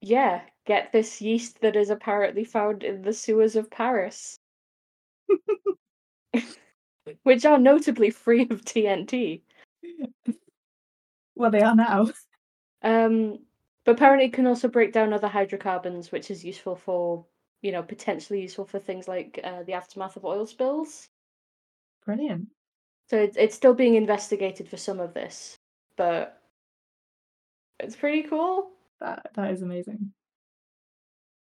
yeah, 0.00 0.42
get 0.64 0.92
this 0.92 1.20
yeast 1.20 1.60
that 1.60 1.76
is 1.76 1.90
apparently 1.90 2.44
found 2.44 2.84
in 2.84 3.02
the 3.02 3.12
sewers 3.12 3.56
of 3.56 3.70
Paris. 3.70 4.38
Which 7.22 7.44
are 7.44 7.58
notably 7.58 8.10
free 8.10 8.42
of 8.42 8.64
TNT. 8.64 9.42
Well, 11.34 11.50
they 11.50 11.62
are 11.62 11.74
now. 11.74 12.10
Um 12.82 13.38
but 13.88 13.92
apparently 13.92 14.26
it 14.26 14.34
can 14.34 14.46
also 14.46 14.68
break 14.68 14.92
down 14.92 15.14
other 15.14 15.28
hydrocarbons, 15.28 16.12
which 16.12 16.30
is 16.30 16.44
useful 16.44 16.76
for, 16.76 17.24
you 17.62 17.72
know, 17.72 17.82
potentially 17.82 18.42
useful 18.42 18.66
for 18.66 18.78
things 18.78 19.08
like 19.08 19.40
uh, 19.42 19.62
the 19.62 19.72
aftermath 19.72 20.16
of 20.16 20.26
oil 20.26 20.46
spills. 20.46 21.08
Brilliant. 22.04 22.48
So 23.10 23.16
it's 23.16 23.36
it's 23.36 23.54
still 23.54 23.74
being 23.74 23.94
investigated 23.94 24.68
for 24.68 24.76
some 24.76 25.00
of 25.00 25.14
this, 25.14 25.58
but 25.96 26.40
it's 27.80 27.96
pretty 27.96 28.22
cool. 28.24 28.70
That 29.00 29.30
that 29.34 29.50
is 29.50 29.62
amazing. 29.62 30.12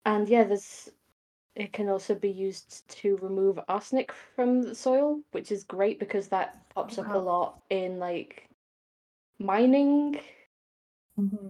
And 0.05 0.29
yeah, 0.29 0.45
there's 0.45 0.91
it 1.57 1.73
can 1.73 1.89
also 1.89 2.15
be 2.15 2.31
used 2.31 2.87
to 2.89 3.17
remove 3.17 3.59
arsenic 3.67 4.13
from 4.13 4.63
the 4.63 4.75
soil, 4.75 5.21
which 5.33 5.51
is 5.51 5.65
great 5.65 5.99
because 5.99 6.29
that 6.29 6.69
pops 6.69 6.99
up 6.99 7.09
a 7.09 7.19
lot 7.19 7.63
in 7.71 7.99
like 7.99 8.47
mining, 9.39 10.21
mm-hmm. 11.19 11.49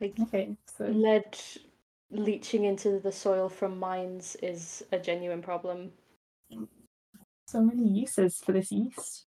like 0.00 0.14
Okay, 0.20 0.56
so 0.78 0.86
lead 0.86 1.36
leaching 2.10 2.64
into 2.64 3.00
the 3.00 3.12
soil 3.12 3.48
from 3.48 3.78
mines 3.78 4.36
is 4.42 4.84
a 4.92 4.98
genuine 4.98 5.42
problem. 5.42 5.92
So 7.52 7.60
many 7.60 7.86
uses 7.86 8.38
for 8.38 8.52
this 8.52 8.72
yeast. 8.72 9.26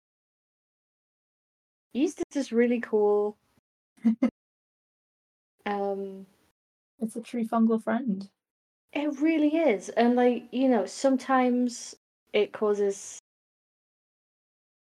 Yeast 1.94 2.20
is 2.20 2.26
just 2.32 2.52
really 2.52 2.82
cool. 2.82 3.38
um 5.66 6.26
It's 7.00 7.16
a 7.16 7.22
true 7.22 7.46
fungal 7.46 7.82
friend. 7.82 8.30
It 8.92 9.22
really 9.22 9.56
is. 9.56 9.90
And 9.90 10.16
like, 10.16 10.50
you 10.52 10.68
know, 10.68 10.86
sometimes 10.86 11.96
it 12.34 12.52
causes 12.52 13.20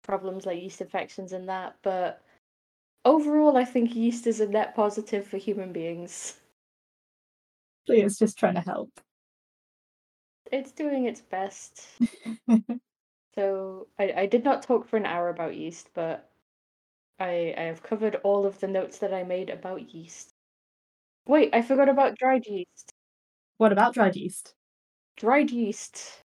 problems 0.02 0.44
like 0.44 0.60
yeast 0.60 0.80
infections 0.80 1.32
and 1.32 1.48
that, 1.48 1.76
but 1.82 2.22
overall 3.04 3.56
I 3.56 3.64
think 3.64 3.94
yeast 3.94 4.26
is 4.26 4.40
a 4.40 4.48
net 4.48 4.74
positive 4.74 5.26
for 5.26 5.36
human 5.38 5.72
beings. 5.72 6.40
It's 7.86 8.18
just 8.18 8.38
trying 8.38 8.54
to 8.54 8.60
help. 8.60 9.00
It's 10.50 10.72
doing 10.72 11.04
its 11.04 11.20
best. 11.20 11.86
So 13.38 13.86
I, 13.98 14.12
I 14.12 14.26
did 14.26 14.42
not 14.42 14.62
talk 14.62 14.88
for 14.88 14.96
an 14.96 15.06
hour 15.06 15.28
about 15.28 15.54
yeast, 15.56 15.90
but 15.94 16.28
I 17.20 17.54
I 17.56 17.62
have 17.62 17.82
covered 17.82 18.16
all 18.16 18.44
of 18.44 18.60
the 18.60 18.68
notes 18.68 18.98
that 18.98 19.14
I 19.14 19.22
made 19.22 19.50
about 19.50 19.94
yeast. 19.94 20.34
Wait, 21.26 21.54
I 21.54 21.62
forgot 21.62 21.88
about 21.88 22.18
dried 22.18 22.46
yeast. 22.46 22.92
what 23.58 23.72
about 23.72 23.94
dried 23.94 24.16
yeast? 24.16 24.54
Dried 25.16 25.50
yeast 25.50 26.24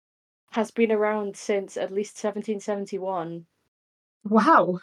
has 0.52 0.70
been 0.70 0.90
around 0.90 1.36
since 1.36 1.76
at 1.76 1.92
least 1.92 2.16
1771. 2.16 3.46
Wow. 4.24 4.80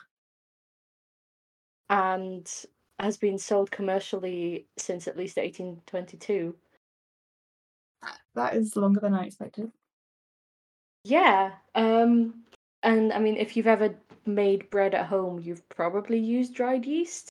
and 1.89 2.65
has 2.99 3.15
been 3.17 3.37
sold 3.37 3.71
commercially 3.71 4.67
since 4.77 5.07
at 5.07 5.15
least 5.17 5.37
1822. 5.37 6.55
That 8.35 8.55
is 8.55 8.75
longer 8.75 8.99
than 8.99 9.13
I 9.13 9.25
expected. 9.25 9.71
Yeah, 11.05 11.55
um, 11.75 12.43
and 12.81 13.13
I 13.13 13.19
mean, 13.19 13.37
if 13.37 13.55
you've 13.55 13.67
ever 13.67 13.95
made 14.25 14.69
bread 14.69 14.93
at 14.93 15.07
home, 15.07 15.39
you've 15.39 15.67
probably 15.69 16.19
used 16.19 16.53
dried 16.53 16.85
yeast. 16.85 17.29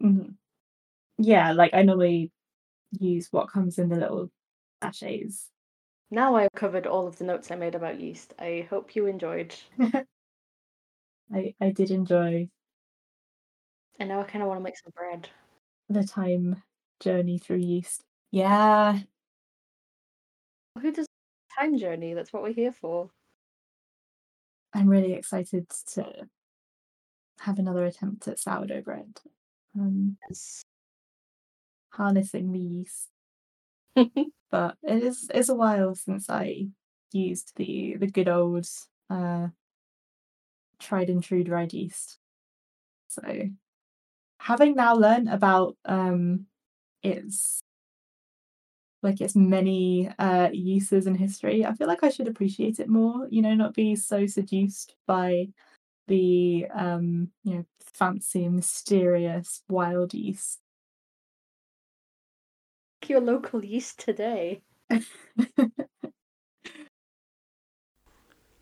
hmm 0.00 0.32
Yeah, 1.18 1.52
like 1.52 1.74
I 1.74 1.82
normally 1.82 2.32
use 2.92 3.28
what 3.32 3.50
comes 3.50 3.78
in 3.78 3.88
the 3.90 3.96
little 3.96 4.30
sachets. 4.82 5.50
Now 6.10 6.34
I've 6.36 6.52
covered 6.56 6.86
all 6.86 7.06
of 7.06 7.18
the 7.18 7.24
notes 7.24 7.50
I 7.50 7.56
made 7.56 7.74
about 7.74 8.00
yeast. 8.00 8.32
I 8.38 8.66
hope 8.70 8.96
you 8.96 9.04
enjoyed, 9.04 9.54
I 11.30 11.54
I 11.60 11.70
did 11.70 11.90
enjoy 11.90 12.48
and 13.98 14.08
now 14.08 14.20
I 14.20 14.24
kind 14.24 14.42
of 14.42 14.48
want 14.48 14.60
to 14.60 14.64
make 14.64 14.78
some 14.78 14.92
bread. 14.94 15.28
the 15.88 16.04
time 16.04 16.62
journey 17.00 17.38
through 17.38 17.56
yeast. 17.58 18.02
Yeah, 18.30 19.00
Who 20.80 20.92
does 20.92 21.06
time 21.58 21.78
journey? 21.78 22.14
That's 22.14 22.32
what 22.32 22.42
we're 22.42 22.52
here 22.52 22.72
for. 22.72 23.10
I'm 24.72 24.88
really 24.88 25.12
excited 25.12 25.68
to 25.94 26.28
have 27.40 27.58
another 27.58 27.84
attempt 27.84 28.26
at 28.28 28.38
sourdough 28.38 28.82
bread. 28.82 29.20
Um, 29.78 30.16
Yes. 30.28 30.64
harnessing 31.90 32.52
the 32.52 32.58
yeast. 32.58 33.08
but 34.50 34.76
it 34.82 35.02
is 35.02 35.30
it's 35.32 35.48
a 35.48 35.54
while 35.54 35.94
since 35.94 36.28
I 36.28 36.66
used 37.12 37.52
the 37.56 37.96
the 37.98 38.06
good 38.08 38.28
old 38.28 38.66
uh 39.10 39.48
tried 40.78 41.10
and 41.10 41.22
true 41.22 41.44
dried 41.44 41.72
yeast. 41.72 42.18
So 43.08 43.22
having 44.38 44.74
now 44.74 44.94
learned 44.94 45.28
about 45.28 45.76
um 45.84 46.46
its 47.02 47.60
like 49.04 49.20
its 49.20 49.36
many 49.36 50.10
uh 50.18 50.48
uses 50.52 51.06
in 51.06 51.14
history, 51.14 51.64
I 51.64 51.74
feel 51.74 51.86
like 51.86 52.02
I 52.02 52.10
should 52.10 52.28
appreciate 52.28 52.80
it 52.80 52.88
more, 52.88 53.28
you 53.30 53.42
know, 53.42 53.54
not 53.54 53.74
be 53.74 53.94
so 53.94 54.26
seduced 54.26 54.96
by 55.06 55.48
the 56.08 56.66
um 56.74 57.30
you 57.44 57.54
know 57.54 57.64
fancy 57.80 58.48
mysterious 58.48 59.62
wild 59.68 60.14
yeast. 60.14 60.60
Your 63.06 63.20
local 63.20 63.64
yeast 63.64 64.00
today. 64.00 64.62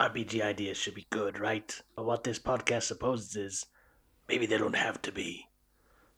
RPG 0.01 0.43
ideas 0.43 0.77
should 0.77 0.97
be 0.97 1.07
good, 1.11 1.39
right? 1.39 1.81
But 1.95 2.07
what 2.07 2.25
this 2.25 2.41
podcast 2.41 2.83
supposes 2.83 3.37
is 3.37 3.67
maybe 4.29 4.47
they 4.47 4.59
don't 4.59 4.75
have 4.75 5.01
to 5.03 5.13
be. 5.13 5.47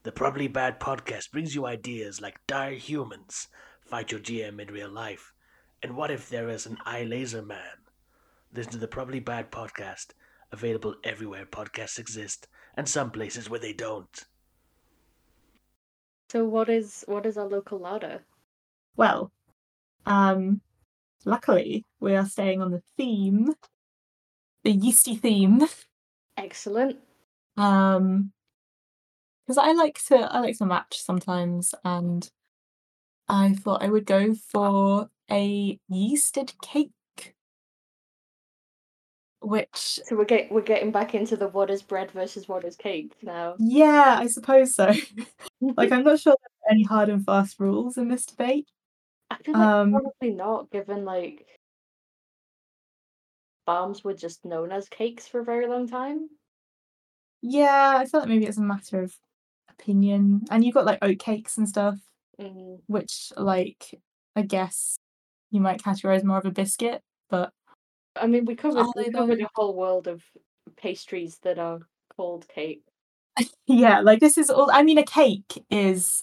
The 0.04 0.12
Probably 0.12 0.48
Bad 0.48 0.80
podcast 0.80 1.30
brings 1.32 1.54
you 1.54 1.66
ideas 1.66 2.20
like 2.20 2.40
Dire 2.46 2.72
Humans, 2.72 3.48
Fight 3.94 4.10
Your 4.10 4.20
GM 4.20 4.60
in 4.60 4.74
Real 4.74 4.90
Life, 4.90 5.32
and 5.80 5.94
What 5.94 6.10
If 6.10 6.28
There 6.28 6.48
Is 6.48 6.66
an 6.66 6.78
Eye 6.84 7.04
Laser 7.04 7.42
Man? 7.42 7.78
Listen 8.52 8.72
to 8.72 8.78
the 8.78 8.88
Probably 8.88 9.20
Bad 9.20 9.52
podcast, 9.52 10.06
available 10.50 10.96
everywhere 11.04 11.46
podcasts 11.46 12.00
exist, 12.00 12.48
and 12.76 12.88
some 12.88 13.12
places 13.12 13.48
where 13.48 13.60
they 13.60 13.72
don't. 13.72 14.24
So 16.28 16.44
what 16.44 16.68
is 16.68 17.04
what 17.06 17.24
is 17.24 17.38
our 17.38 17.46
local 17.46 17.78
larder? 17.78 18.24
Well, 18.96 19.30
um, 20.06 20.60
luckily 21.24 21.86
we 22.00 22.16
are 22.16 22.26
staying 22.26 22.62
on 22.62 22.72
the 22.72 22.82
theme, 22.96 23.54
the 24.64 24.72
yeasty 24.72 25.14
theme. 25.14 25.60
Excellent. 26.36 26.98
Um, 27.56 28.32
because 29.46 29.58
I 29.58 29.70
like 29.70 30.02
to 30.08 30.16
I 30.16 30.40
like 30.40 30.58
to 30.58 30.66
match 30.66 30.98
sometimes, 30.98 31.76
and 31.84 32.28
I 33.28 33.54
thought 33.54 33.82
I 33.82 33.88
would 33.88 34.06
go 34.06 34.34
for 34.34 35.10
a 35.30 35.78
yeasted 35.90 36.52
cake, 36.60 36.92
which 39.40 40.00
So 40.04 40.16
we're 40.16 40.24
get 40.24 40.50
we're 40.50 40.62
getting 40.62 40.90
back 40.92 41.14
into 41.14 41.36
the 41.36 41.48
what 41.48 41.70
is 41.70 41.82
bread 41.82 42.10
versus 42.10 42.48
what 42.48 42.64
is 42.64 42.76
cake 42.76 43.12
now. 43.22 43.56
yeah, 43.58 44.16
I 44.18 44.26
suppose 44.26 44.74
so. 44.74 44.92
like 45.60 45.92
I'm 45.92 46.04
not 46.04 46.20
sure 46.20 46.34
there 46.38 46.70
are 46.70 46.72
any 46.72 46.84
hard 46.84 47.08
and 47.08 47.24
fast 47.24 47.58
rules 47.60 47.96
in 47.96 48.08
this 48.08 48.26
debate. 48.26 48.68
I 49.30 49.36
feel 49.42 49.54
like 49.54 49.68
um, 49.68 49.90
probably 49.90 50.30
not, 50.34 50.70
given 50.70 51.04
like 51.04 51.46
bombs 53.66 54.04
were 54.04 54.14
just 54.14 54.44
known 54.44 54.72
as 54.72 54.88
cakes 54.88 55.26
for 55.26 55.40
a 55.40 55.44
very 55.44 55.66
long 55.66 55.88
time. 55.88 56.28
Yeah, 57.42 57.94
I 57.98 58.06
feel 58.06 58.20
like 58.20 58.28
maybe 58.28 58.46
it's 58.46 58.58
a 58.58 58.62
matter 58.62 59.02
of 59.02 59.14
opinion, 59.70 60.42
and 60.50 60.64
you've 60.64 60.74
got 60.74 60.86
like 60.86 60.98
oat 61.02 61.18
cakes 61.18 61.58
and 61.58 61.68
stuff, 61.68 61.98
Mm, 62.40 62.80
which 62.86 63.32
like 63.36 64.00
I 64.34 64.42
guess 64.42 64.96
you 65.50 65.60
might 65.60 65.82
categorize 65.82 66.24
more 66.24 66.38
of 66.38 66.46
a 66.46 66.50
biscuit, 66.50 67.00
but 67.30 67.52
I 68.16 68.26
mean, 68.26 68.44
we 68.44 68.54
covered 68.54 68.86
we 68.96 69.10
covered 69.10 69.40
a 69.40 69.48
whole 69.54 69.74
world 69.74 70.08
of 70.08 70.22
pastries 70.76 71.38
that 71.42 71.58
are 71.58 71.80
called 72.16 72.48
cake. 72.48 72.82
Yeah, 73.66 74.00
like 74.00 74.20
this 74.20 74.38
is 74.38 74.50
all. 74.50 74.70
I 74.70 74.82
mean, 74.82 74.98
a 74.98 75.04
cake 75.04 75.64
is 75.70 76.22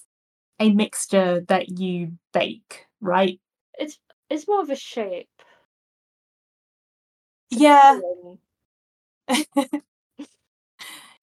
a 0.60 0.72
mixture 0.72 1.42
that 1.48 1.78
you 1.80 2.14
bake, 2.34 2.86
right? 3.02 3.40
It's 3.78 4.00
it's 4.30 4.48
more 4.48 4.62
of 4.62 4.70
a 4.70 4.76
shape. 4.76 5.28
Yeah, 7.50 8.00
you 9.28 9.44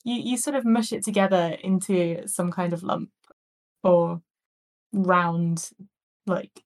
you 0.04 0.36
sort 0.36 0.56
of 0.56 0.64
mush 0.64 0.92
it 0.92 1.04
together 1.04 1.56
into 1.62 2.26
some 2.26 2.50
kind 2.50 2.72
of 2.72 2.82
lump 2.82 3.10
or 3.82 4.20
round 4.92 5.70
like 6.26 6.62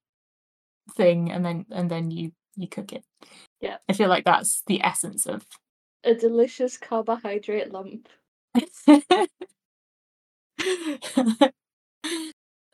thing, 0.96 1.30
and 1.30 1.44
then 1.44 1.66
and 1.70 1.90
then 1.90 2.10
you 2.10 2.32
you 2.56 2.68
cook 2.68 2.92
it. 2.92 3.04
Yeah. 3.60 3.76
I 3.88 3.92
feel 3.92 4.08
like 4.08 4.24
that's 4.24 4.62
the 4.66 4.82
essence 4.82 5.26
of. 5.26 5.46
A 6.04 6.14
delicious 6.14 6.76
carbohydrate 6.76 7.72
lump. 7.72 8.08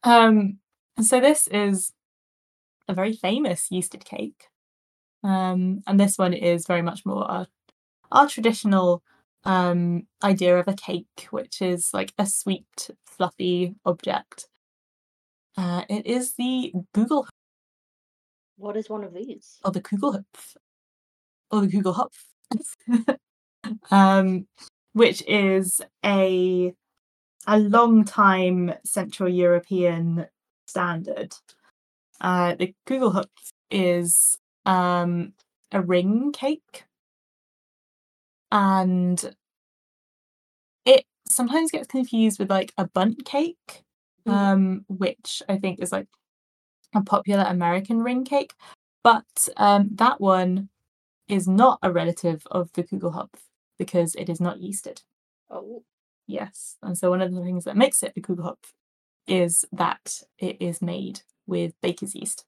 um, 0.02 0.58
so 1.00 1.20
this 1.20 1.46
is 1.48 1.92
a 2.88 2.94
very 2.94 3.12
famous 3.12 3.68
yeasted 3.70 4.04
cake. 4.04 4.48
Um, 5.22 5.82
and 5.86 6.00
this 6.00 6.16
one 6.16 6.32
is 6.32 6.66
very 6.66 6.82
much 6.82 7.04
more 7.04 7.30
our, 7.30 7.46
our 8.10 8.28
traditional 8.28 9.02
um, 9.44 10.06
idea 10.22 10.58
of 10.58 10.68
a 10.68 10.74
cake, 10.74 11.28
which 11.30 11.60
is 11.60 11.92
like 11.92 12.14
a 12.18 12.24
sweet, 12.24 12.90
fluffy 13.04 13.74
object. 13.84 14.48
Uh, 15.58 15.82
it 15.88 16.06
is 16.06 16.34
the 16.34 16.72
Google 16.94 17.26
What 18.58 18.76
is 18.76 18.88
one 18.88 19.04
of 19.04 19.12
these? 19.14 19.58
Oh, 19.64 19.70
the 19.70 19.80
Kugelhupf 19.82 20.56
or 21.50 21.62
the 21.62 21.68
Kugelhupf, 21.68 23.18
um, 23.90 24.46
which 24.92 25.22
is 25.26 25.80
a 26.04 26.74
a 27.46 27.58
long 27.58 28.04
time 28.04 28.72
Central 28.84 29.28
European 29.28 30.26
standard. 30.66 31.34
Uh, 32.20 32.54
the 32.56 32.74
Kugelhupf 32.86 33.52
is 33.70 34.38
um, 34.66 35.34
a 35.72 35.82
ring 35.82 36.32
cake, 36.32 36.84
and 38.52 39.34
it 40.84 41.04
sometimes 41.28 41.70
gets 41.70 41.88
confused 41.88 42.38
with 42.38 42.50
like 42.50 42.72
a 42.78 42.86
bundt 42.88 43.24
cake. 43.24 43.84
Um, 44.28 44.84
which 44.88 45.42
I 45.48 45.58
think 45.58 45.80
is 45.80 45.92
like 45.92 46.06
a 46.94 47.02
popular 47.02 47.44
American 47.44 48.02
ring 48.02 48.24
cake. 48.24 48.54
But 49.04 49.48
um, 49.56 49.90
that 49.94 50.20
one 50.20 50.68
is 51.28 51.46
not 51.48 51.78
a 51.82 51.92
relative 51.92 52.46
of 52.50 52.72
the 52.72 52.82
Kugelhupf 52.82 53.30
because 53.78 54.14
it 54.14 54.28
is 54.28 54.40
not 54.40 54.58
yeasted. 54.58 55.02
Oh, 55.50 55.82
Yes, 56.28 56.76
and 56.82 56.96
so 56.96 57.08
one 57.08 57.22
of 57.22 57.34
the 57.34 57.42
things 57.42 57.64
that 57.64 57.76
makes 57.76 58.02
it 58.02 58.14
the 58.14 58.20
Kugelhupf 58.20 58.72
is 59.26 59.64
that 59.72 60.22
it 60.38 60.58
is 60.60 60.82
made 60.82 61.22
with 61.46 61.72
baker's 61.80 62.14
yeast. 62.14 62.44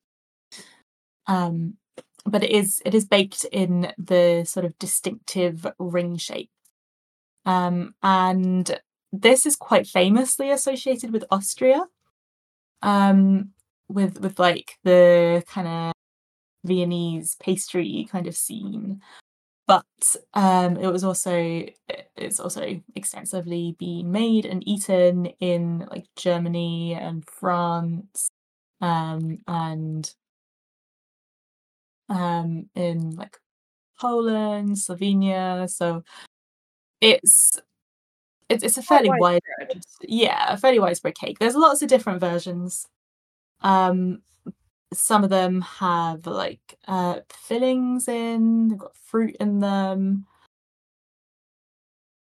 Um, 1.26 1.78
but 2.26 2.44
it 2.44 2.50
is 2.50 2.82
it 2.84 2.94
is 2.94 3.06
baked 3.06 3.44
in 3.44 3.92
the 3.96 4.44
sort 4.44 4.66
of 4.66 4.78
distinctive 4.78 5.66
ring 5.78 6.18
shape. 6.18 6.50
Um, 7.46 7.94
and 8.02 8.78
this 9.12 9.46
is 9.46 9.56
quite 9.56 9.86
famously 9.86 10.50
associated 10.50 11.12
with 11.12 11.24
Austria. 11.30 11.86
Um, 12.82 13.52
with 13.88 14.20
with 14.20 14.38
like 14.38 14.78
the 14.84 15.42
kind 15.48 15.68
of 15.68 15.92
Viennese 16.64 17.36
pastry 17.36 18.08
kind 18.10 18.26
of 18.26 18.36
scene. 18.36 19.02
But 19.66 19.84
um, 20.34 20.76
it 20.76 20.88
was 20.88 21.04
also 21.04 21.66
it's 22.16 22.40
also 22.40 22.80
extensively 22.96 23.76
been 23.78 24.10
made 24.10 24.46
and 24.46 24.66
eaten 24.66 25.26
in 25.40 25.86
like 25.90 26.06
Germany 26.16 26.94
and 26.94 27.24
France, 27.28 28.30
um, 28.80 29.38
and 29.46 30.12
um, 32.08 32.68
in 32.74 33.16
like 33.16 33.38
Poland, 34.00 34.76
Slovenia. 34.76 35.70
So 35.70 36.02
it's 37.00 37.60
it's 38.50 38.64
it's 38.64 38.78
a 38.78 38.82
fairly 38.82 39.08
wide 39.08 39.20
widespread. 39.20 39.82
yeah, 40.02 40.52
a 40.52 40.56
fairly 40.56 40.80
widespread 40.80 41.14
cake. 41.14 41.38
There's 41.38 41.54
lots 41.54 41.82
of 41.82 41.88
different 41.88 42.20
versions. 42.20 42.86
Um, 43.60 44.22
some 44.92 45.22
of 45.22 45.30
them 45.30 45.60
have 45.60 46.26
like 46.26 46.76
uh 46.88 47.20
fillings 47.32 48.08
in, 48.08 48.68
they've 48.68 48.78
got 48.78 48.96
fruit 48.96 49.36
in 49.38 49.60
them. 49.60 50.26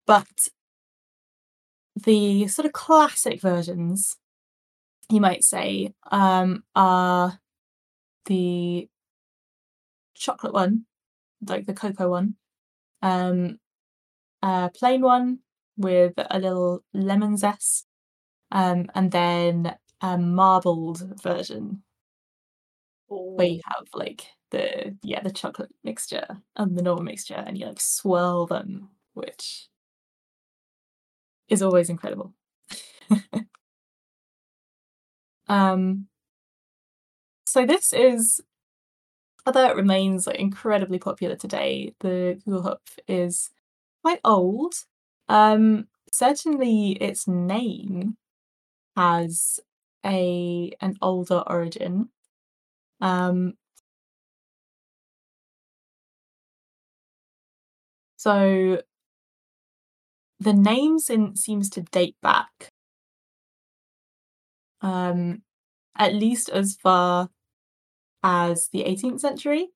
But 0.08 0.48
the 1.96 2.48
sort 2.48 2.66
of 2.66 2.74
classic 2.74 3.42
versions, 3.42 4.18
you 5.10 5.20
might 5.20 5.44
say, 5.44 5.94
um, 6.12 6.64
are 6.76 7.40
the 8.26 8.88
chocolate 10.14 10.54
one, 10.54 10.86
like 11.48 11.66
the 11.66 11.74
cocoa 11.74 12.10
one, 12.10 12.36
um, 13.02 13.60
a 14.42 14.70
plain 14.74 15.02
one 15.02 15.40
with 15.78 16.14
a 16.18 16.40
little 16.40 16.84
lemon 16.94 17.38
zest, 17.38 17.88
um, 18.52 18.88
and 18.96 19.12
then 19.12 19.76
a 20.02 20.18
marbled 20.18 21.22
version 21.24 21.84
where 23.08 23.48
you 23.48 23.62
have 23.66 23.86
like 23.94 24.26
the 24.52 24.96
yeah 25.04 25.22
the 25.22 25.32
chocolate 25.32 25.72
mixture 25.84 26.26
and 26.56 26.78
the 26.78 26.84
normal 26.84 27.04
mixture, 27.04 27.36
and 27.46 27.58
you 27.58 27.66
like 27.66 27.82
swirl 27.82 28.46
them, 28.48 28.90
which 29.14 29.70
is 31.48 31.62
always 31.62 31.90
incredible. 31.90 32.34
um, 35.48 36.08
so 37.46 37.66
this 37.66 37.94
is 37.94 38.42
although 39.46 39.70
it 39.70 39.76
remains 39.76 40.28
like 40.28 40.38
incredibly 40.40 41.00
popular 41.00 41.36
today, 41.36 41.94
the 42.00 42.40
Google 42.46 42.62
Kugelhupf 42.64 43.00
is 43.08 43.50
quite 44.04 44.20
old. 44.24 44.74
Um, 45.28 45.88
certainly 46.12 46.92
its 46.94 47.28
name 47.28 48.18
has 48.96 49.60
a 50.06 50.72
an 50.82 50.98
older 51.02 51.44
origin. 51.48 52.10
Um, 53.02 53.56
so 58.18 58.82
the 60.40 60.54
name 60.54 60.98
seems 61.36 61.70
to 61.70 61.82
date 61.82 62.16
back 62.22 62.72
um, 64.82 65.42
at 65.98 66.14
least 66.14 66.50
as 66.50 66.76
far 66.76 67.30
as 68.24 68.70
the 68.70 68.84
18th 68.84 69.20
century. 69.20 69.70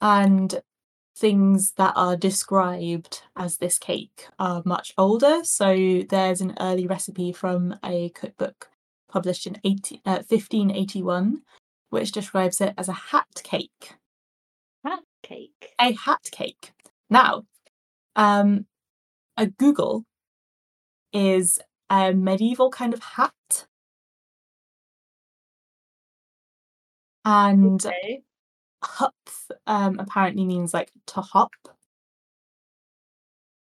And 0.00 0.60
things 1.20 1.72
that 1.72 1.92
are 1.96 2.16
described 2.16 3.22
as 3.36 3.58
this 3.58 3.78
cake 3.78 4.26
are 4.38 4.62
much 4.64 4.94
older. 4.96 5.44
So 5.44 6.02
there's 6.08 6.40
an 6.40 6.56
early 6.58 6.86
recipe 6.86 7.32
from 7.32 7.76
a 7.84 8.08
cookbook 8.10 8.70
published 9.08 9.46
in 9.46 9.58
18, 9.62 10.00
uh, 10.06 10.22
1581, 10.26 11.42
which 11.90 12.12
describes 12.12 12.60
it 12.62 12.72
as 12.78 12.88
a 12.88 12.92
hat 12.94 13.42
cake. 13.44 13.96
Hat 14.84 15.00
cake. 15.22 15.74
A 15.78 15.92
hat 15.92 16.26
cake. 16.32 16.72
Now, 17.10 17.44
um, 18.16 18.66
a 19.36 19.46
Gugel 19.46 20.04
is 21.12 21.58
a 21.90 22.14
medieval 22.14 22.70
kind 22.70 22.94
of 22.94 23.02
hat. 23.02 23.66
And 27.26 27.84
Okay. 27.84 28.22
Hupf 28.84 29.50
um, 29.66 29.98
apparently 29.98 30.44
means 30.44 30.72
like 30.74 30.90
to 31.08 31.20
hop. 31.20 31.52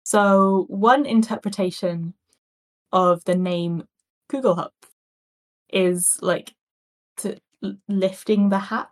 So 0.05 0.67
one 0.69 1.07
interpretation 1.07 2.15
of 2.93 3.25
the 3.25 3.37
name 3.37 3.85
Kugelhupf 4.31 4.71
is 5.73 6.19
like 6.21 6.55
to 7.19 7.39
l- 7.63 7.77
lifting 7.89 8.49
the 8.49 8.59
hat. 8.59 8.89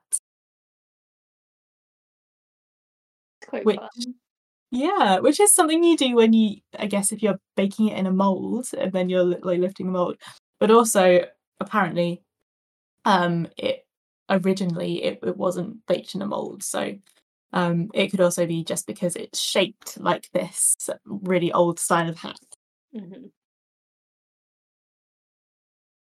It's 3.41 3.49
quite 3.49 3.65
Which- 3.65 3.77
fun. 3.79 4.15
Yeah, 4.71 5.21
which 5.21 5.41
is 5.41 5.55
something 5.55 5.83
you 5.83 5.97
do 5.97 6.15
when 6.15 6.35
you, 6.35 6.59
I 6.79 6.87
guess, 6.87 7.11
if 7.11 7.23
you're 7.23 7.41
baking 7.57 7.89
it 7.89 7.99
in 7.99 8.07
a 8.07 8.13
mold 8.13 8.69
and 8.79 8.93
then 8.93 9.09
you're 9.09 9.25
like 9.25 9.61
lifting 9.61 9.87
the 9.87 9.93
mold. 9.93 10.19
But 10.61 10.71
also, 10.71 11.25
apparently, 11.59 12.23
um, 13.07 13.49
it 13.57 13.87
originally 14.31 15.03
it, 15.05 15.21
it 15.23 15.37
wasn't 15.37 15.87
baked 15.87 16.15
in 16.15 16.23
a 16.23 16.27
mold, 16.27 16.63
so 16.63 16.95
um, 17.53 17.91
it 17.95 18.09
could 18.11 18.21
also 18.21 18.47
be 18.47 18.65
just 18.65 18.87
because 18.87 19.17
it's 19.17 19.41
shaped 19.41 19.99
like 20.01 20.31
this 20.33 20.77
really 21.07 21.53
old 21.53 21.79
style 21.81 22.09
of 22.09 22.19
hat, 22.19 22.39
Mhm. 22.95 23.31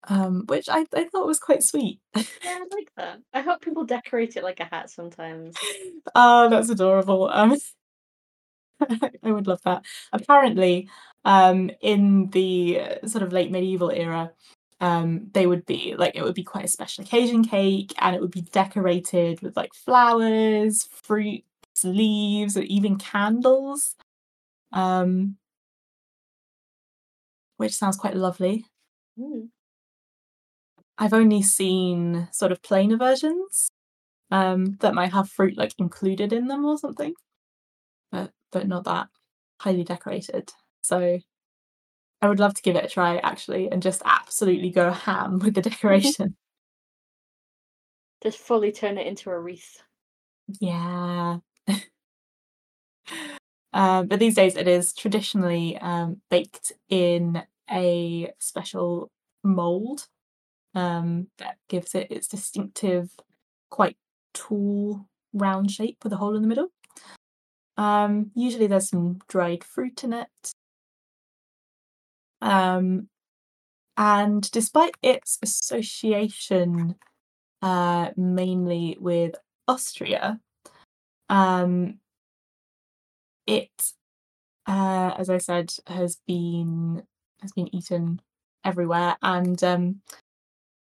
um, 0.08 0.44
which 0.46 0.68
I, 0.68 0.84
I 0.94 1.04
thought 1.04 1.26
was 1.26 1.38
quite 1.38 1.62
sweet. 1.62 2.00
Yeah, 2.14 2.22
I 2.44 2.66
like 2.74 2.90
that. 2.96 3.20
I 3.32 3.40
hope 3.40 3.62
people 3.62 3.84
decorate 3.84 4.36
it 4.36 4.44
like 4.44 4.60
a 4.60 4.64
hat 4.64 4.90
sometimes. 4.90 5.56
Oh, 6.14 6.48
that's 6.50 6.68
adorable. 6.68 7.28
Um, 7.32 7.56
I 9.22 9.30
would 9.32 9.46
love 9.46 9.60
that. 9.64 9.84
Apparently, 10.12 10.88
um, 11.24 11.70
in 11.80 12.28
the 12.30 12.80
uh, 12.80 13.06
sort 13.06 13.22
of 13.22 13.32
late 13.32 13.50
medieval 13.50 13.90
era, 13.90 14.32
um, 14.80 15.30
they 15.32 15.46
would 15.46 15.64
be 15.66 15.94
like 15.96 16.14
it 16.14 16.22
would 16.22 16.34
be 16.34 16.44
quite 16.44 16.64
a 16.64 16.68
special 16.68 17.04
occasion 17.04 17.44
cake, 17.44 17.92
and 17.98 18.14
it 18.14 18.20
would 18.22 18.30
be 18.30 18.42
decorated 18.42 19.40
with 19.42 19.56
like 19.56 19.74
flowers, 19.74 20.88
fruits, 20.90 21.44
leaves, 21.84 22.56
or 22.56 22.62
even 22.62 22.98
candles. 22.98 23.94
Um, 24.72 25.36
which 27.56 27.74
sounds 27.74 27.96
quite 27.96 28.16
lovely. 28.16 28.66
Mm. 29.18 29.48
I've 30.98 31.12
only 31.12 31.42
seen 31.42 32.28
sort 32.32 32.52
of 32.52 32.62
plainer 32.62 32.96
versions 32.96 33.70
um, 34.30 34.76
that 34.80 34.94
might 34.94 35.12
have 35.12 35.30
fruit 35.30 35.56
like 35.56 35.72
included 35.78 36.32
in 36.32 36.46
them 36.48 36.64
or 36.64 36.78
something, 36.78 37.14
but 38.12 38.32
but 38.52 38.68
not 38.68 38.84
that 38.84 39.08
highly 39.60 39.84
decorated. 39.84 40.52
So 40.82 41.18
I 42.24 42.26
would 42.26 42.40
love 42.40 42.54
to 42.54 42.62
give 42.62 42.74
it 42.74 42.86
a 42.86 42.88
try 42.88 43.18
actually, 43.18 43.70
and 43.70 43.82
just 43.82 44.00
absolutely 44.06 44.70
go 44.70 44.90
ham 44.90 45.38
with 45.44 45.52
the 45.52 45.60
decoration. 45.60 46.36
Just 48.22 48.38
fully 48.38 48.72
turn 48.72 48.96
it 48.96 49.06
into 49.06 49.28
a 49.28 49.38
wreath. 49.38 49.82
yeah. 50.60 51.38
Um, 53.74 54.06
but 54.06 54.20
these 54.20 54.36
days 54.36 54.54
it 54.54 54.68
is 54.68 54.92
traditionally 54.92 55.76
um, 55.78 56.20
baked 56.30 56.70
in 56.88 57.42
a 57.68 58.30
special 58.38 59.10
mold 59.42 60.06
um, 60.76 61.26
that 61.38 61.56
gives 61.68 61.92
it 61.96 62.06
its 62.08 62.28
distinctive, 62.28 63.10
quite 63.70 63.96
tall, 64.32 65.08
round 65.32 65.72
shape 65.72 65.98
with 66.04 66.12
a 66.12 66.16
hole 66.18 66.36
in 66.36 66.42
the 66.42 66.46
middle. 66.46 66.68
Um, 67.76 68.30
usually 68.36 68.68
there's 68.68 68.90
some 68.90 69.18
dried 69.26 69.64
fruit 69.64 70.04
in 70.04 70.12
it. 70.12 70.54
Um, 72.44 73.08
and 73.96 74.48
despite 74.50 74.96
its 75.02 75.38
association 75.42 76.96
uh, 77.62 78.10
mainly 78.16 78.98
with 79.00 79.34
Austria, 79.66 80.40
um, 81.30 82.00
it, 83.46 83.70
uh, 84.66 85.14
as 85.16 85.30
I 85.30 85.38
said, 85.38 85.72
has 85.86 86.18
been 86.26 87.04
has 87.40 87.52
been 87.52 87.74
eaten 87.74 88.20
everywhere, 88.62 89.16
and 89.22 89.62
um, 89.64 90.02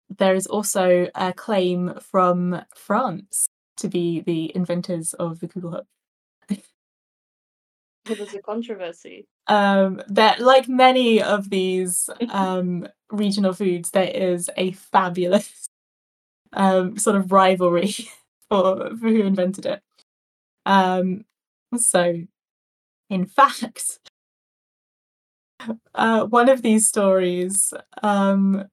there 0.08 0.34
is 0.34 0.46
also 0.46 1.08
a 1.14 1.32
claim 1.32 1.94
from 2.00 2.62
France 2.74 3.46
to 3.76 3.88
be 3.88 4.20
the 4.20 4.50
inventors 4.56 5.12
of 5.14 5.38
the 5.38 5.46
Google 5.46 5.70
Kugelhupf. 5.70 5.95
There's 8.06 8.34
a 8.34 8.42
controversy. 8.42 9.26
Um, 9.48 10.02
that, 10.08 10.40
like 10.40 10.68
many 10.68 11.22
of 11.22 11.50
these 11.50 12.08
um, 12.30 12.86
regional 13.10 13.52
foods, 13.52 13.90
there 13.90 14.10
is 14.10 14.50
a 14.56 14.72
fabulous 14.72 15.68
um, 16.52 16.98
sort 16.98 17.16
of 17.16 17.32
rivalry 17.32 17.94
for, 18.50 18.90
for 18.96 19.08
who 19.08 19.22
invented 19.22 19.66
it. 19.66 19.82
Um, 20.66 21.24
so, 21.76 22.22
in 23.10 23.26
fact, 23.26 24.00
uh, 25.94 26.24
one 26.24 26.48
of 26.48 26.62
these 26.62 26.88
stories, 26.88 27.72
um, 28.02 28.64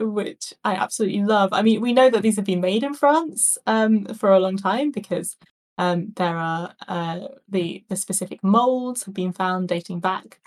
which 0.00 0.54
I 0.64 0.74
absolutely 0.74 1.24
love. 1.24 1.50
I 1.52 1.62
mean, 1.62 1.80
we 1.80 1.92
know 1.92 2.10
that 2.10 2.22
these 2.22 2.36
have 2.36 2.44
been 2.44 2.60
made 2.60 2.82
in 2.84 2.94
France 2.94 3.58
um, 3.66 4.06
for 4.06 4.32
a 4.32 4.40
long 4.40 4.56
time 4.56 4.90
because 4.90 5.36
um, 5.78 6.12
there 6.16 6.36
are 6.36 6.74
uh, 6.88 7.20
the 7.48 7.84
the 7.88 7.96
specific 7.96 8.42
molds 8.42 9.04
have 9.04 9.14
been 9.14 9.32
found 9.32 9.68
dating 9.68 10.00
back 10.00 10.40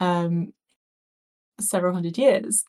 um, 0.00 0.52
several 1.60 1.94
hundred 1.94 2.18
years. 2.18 2.64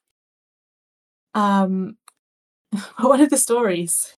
Um, 1.34 1.98
but 2.72 3.10
one 3.10 3.22
of 3.22 3.30
the 3.30 3.38
stories 3.38 4.16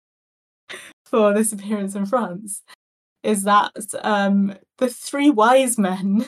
for 1.04 1.32
this 1.32 1.52
appearance 1.52 1.94
in 1.94 2.06
France 2.06 2.62
is 3.22 3.44
that 3.44 3.72
um, 4.02 4.54
the 4.78 4.88
three 4.88 5.30
wise 5.30 5.78
men 5.78 6.26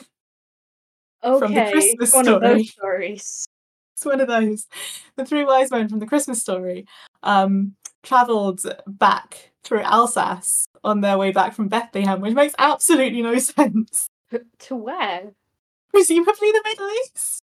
Okay, 1.23 1.39
From 1.39 1.53
the 1.53 1.71
Christmas 1.71 2.13
one 2.13 2.27
of 2.27 2.35
story. 2.41 2.53
those 2.53 2.71
stories. 2.71 3.47
it's 3.95 4.05
one 4.05 4.21
of 4.21 4.27
those. 4.27 4.67
The 5.15 5.25
three 5.25 5.45
wise 5.45 5.71
men 5.71 5.87
from 5.89 5.99
the 5.99 6.07
Christmas 6.07 6.41
story 6.41 6.85
um, 7.23 7.75
traveled 8.03 8.61
back 8.87 9.51
through 9.63 9.81
Alsace 9.81 10.65
on 10.83 11.01
their 11.01 11.17
way 11.17 11.31
back 11.31 11.53
from 11.53 11.67
Bethlehem, 11.67 12.21
which 12.21 12.33
makes 12.33 12.55
absolutely 12.57 13.21
no 13.21 13.37
sense. 13.39 14.07
To 14.59 14.75
where? 14.75 15.31
Presumably 15.89 16.51
the 16.51 16.61
Middle 16.63 16.89
East. 17.05 17.39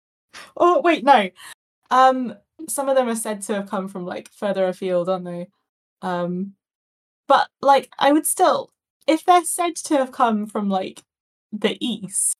Oh 0.57 0.81
wait, 0.81 1.03
no. 1.03 1.29
Um, 1.91 2.35
some 2.67 2.89
of 2.89 2.95
them 2.95 3.07
are 3.07 3.15
said 3.15 3.41
to 3.43 3.53
have 3.55 3.69
come 3.69 3.87
from 3.87 4.05
like 4.05 4.29
further 4.31 4.67
afield, 4.67 5.09
aren't 5.09 5.25
they? 5.25 5.47
Um, 6.01 6.53
but 7.27 7.47
like 7.61 7.89
I 7.99 8.11
would 8.11 8.25
still, 8.27 8.71
if 9.07 9.23
they're 9.23 9.45
said 9.45 9.75
to 9.77 9.97
have 9.97 10.11
come 10.11 10.45
from 10.47 10.69
like 10.69 11.01
the 11.51 11.77
east, 11.79 12.35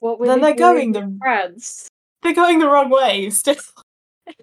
What 0.00 0.18
were 0.18 0.26
Then 0.26 0.40
they 0.40 0.52
they're 0.52 0.56
going 0.56 0.92
the- 0.92 1.16
France? 1.20 1.88
they're 2.22 2.32
going 2.34 2.58
the 2.58 2.68
wrong 2.68 2.88
way 2.90 3.28
still. 3.30 3.56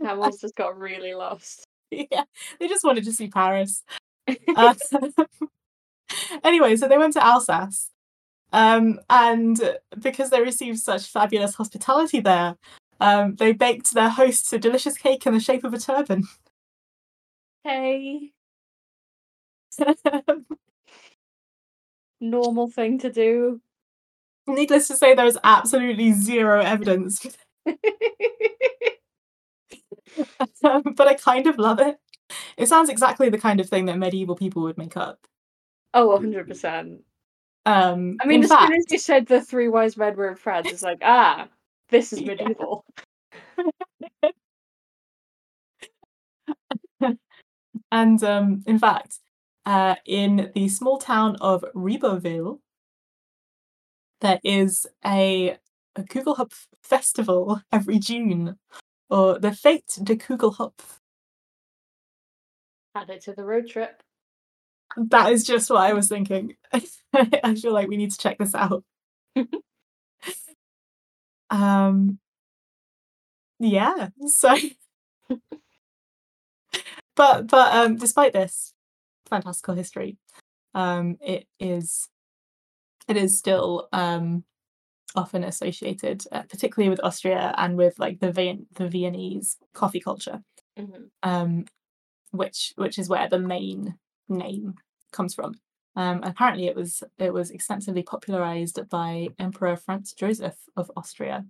Camels 0.00 0.40
just 0.40 0.54
got 0.56 0.78
really 0.78 1.14
lost. 1.14 1.64
yeah, 1.90 2.24
they 2.58 2.68
just 2.68 2.84
wanted 2.84 3.04
to 3.04 3.12
see 3.12 3.28
Paris. 3.28 3.82
Uh, 4.56 4.74
anyway, 6.44 6.76
so 6.76 6.88
they 6.88 6.98
went 6.98 7.12
to 7.14 7.24
Alsace. 7.24 7.90
Um, 8.52 9.00
and 9.10 9.60
because 10.00 10.30
they 10.30 10.40
received 10.40 10.78
such 10.78 11.10
fabulous 11.10 11.54
hospitality 11.54 12.20
there, 12.20 12.56
um, 13.00 13.36
they 13.36 13.52
baked 13.52 13.92
their 13.92 14.08
hosts 14.08 14.52
a 14.52 14.58
delicious 14.58 14.96
cake 14.96 15.26
in 15.26 15.34
the 15.34 15.40
shape 15.40 15.64
of 15.64 15.74
a 15.74 15.78
turban. 15.78 16.24
hey, 17.64 18.32
normal 22.20 22.70
thing 22.70 22.98
to 23.00 23.10
do. 23.10 23.60
Needless 24.46 24.88
to 24.88 24.96
say, 24.96 25.14
there 25.14 25.26
is 25.26 25.38
absolutely 25.42 26.12
zero 26.12 26.60
evidence, 26.60 27.26
but 30.62 31.08
I 31.08 31.14
kind 31.14 31.46
of 31.46 31.58
love 31.58 31.80
it. 31.80 31.98
It 32.56 32.68
sounds 32.68 32.88
exactly 32.88 33.28
the 33.28 33.38
kind 33.38 33.60
of 33.60 33.68
thing 33.68 33.86
that 33.86 33.98
medieval 33.98 34.36
people 34.36 34.62
would 34.62 34.78
make 34.78 34.96
up. 34.96 35.26
oh, 35.94 36.08
100%. 36.18 37.00
Um, 37.66 38.16
I 38.20 38.26
mean, 38.26 38.38
in 38.38 38.44
as 38.44 38.50
fact, 38.50 38.68
soon 38.68 38.76
as 38.76 38.84
you 38.90 38.98
said 38.98 39.26
the 39.26 39.40
three 39.40 39.68
wise 39.68 39.96
men 39.96 40.14
were 40.16 40.28
in 40.28 40.36
France, 40.36 40.70
it's 40.70 40.82
like, 40.82 40.98
ah, 41.02 41.48
this 41.90 42.12
is 42.12 42.20
Yeah. 42.22 42.26
medieval. 42.26 42.84
and 47.92 48.22
um, 48.24 48.62
in 48.66 48.78
fact, 48.78 49.18
uh, 49.66 49.96
in 50.06 50.52
the 50.54 50.68
small 50.68 50.98
town 50.98 51.36
of 51.40 51.64
Ribeauville, 51.74 52.60
there 54.20 54.40
is 54.44 54.86
a, 55.04 55.58
a 55.96 56.02
Kugelhupf 56.02 56.66
festival 56.82 57.60
every 57.72 57.98
June, 57.98 58.56
or 59.10 59.38
the 59.38 59.52
Fete 59.52 59.98
de 60.02 60.16
Kugelhupf. 60.16 61.00
Add 62.94 63.10
it 63.10 63.22
to 63.22 63.34
the 63.34 63.44
road 63.44 63.68
trip. 63.68 64.02
That 64.96 65.32
is 65.32 65.44
just 65.44 65.68
what 65.70 65.82
I 65.82 65.92
was 65.92 66.08
thinking. 66.08 66.56
I 67.12 67.54
feel 67.54 67.72
like 67.72 67.88
we 67.88 67.96
need 67.96 68.12
to 68.12 68.18
check 68.18 68.38
this 68.38 68.54
out. 68.54 68.84
um, 71.50 72.18
yeah. 73.58 74.08
So, 74.26 74.56
but 77.16 77.46
but 77.46 77.74
um, 77.74 77.96
despite 77.96 78.32
this 78.32 78.72
fantastical 79.28 79.74
history, 79.74 80.16
um, 80.74 81.18
it 81.20 81.46
is 81.60 82.08
it 83.08 83.16
is 83.16 83.38
still 83.38 83.88
um 83.92 84.44
often 85.16 85.44
associated, 85.44 86.24
uh, 86.32 86.42
particularly 86.42 86.90
with 86.90 87.02
Austria 87.02 87.54
and 87.58 87.76
with 87.76 87.98
like 87.98 88.20
the 88.20 88.32
Vien- 88.32 88.66
the 88.74 88.88
Viennese 88.88 89.56
coffee 89.74 90.00
culture, 90.00 90.42
hmm 90.76 91.06
um, 91.22 91.64
which 92.32 92.72
which 92.76 92.98
is 92.98 93.08
where 93.08 93.28
the 93.28 93.38
main 93.38 93.96
name 94.28 94.74
comes 95.12 95.34
from. 95.34 95.54
Um, 95.96 96.22
apparently, 96.22 96.66
it 96.66 96.76
was 96.76 97.02
it 97.18 97.32
was 97.32 97.50
extensively 97.50 98.02
popularized 98.02 98.78
by 98.90 99.28
Emperor 99.38 99.76
Franz 99.76 100.12
Joseph 100.12 100.56
of 100.76 100.90
Austria. 100.96 101.46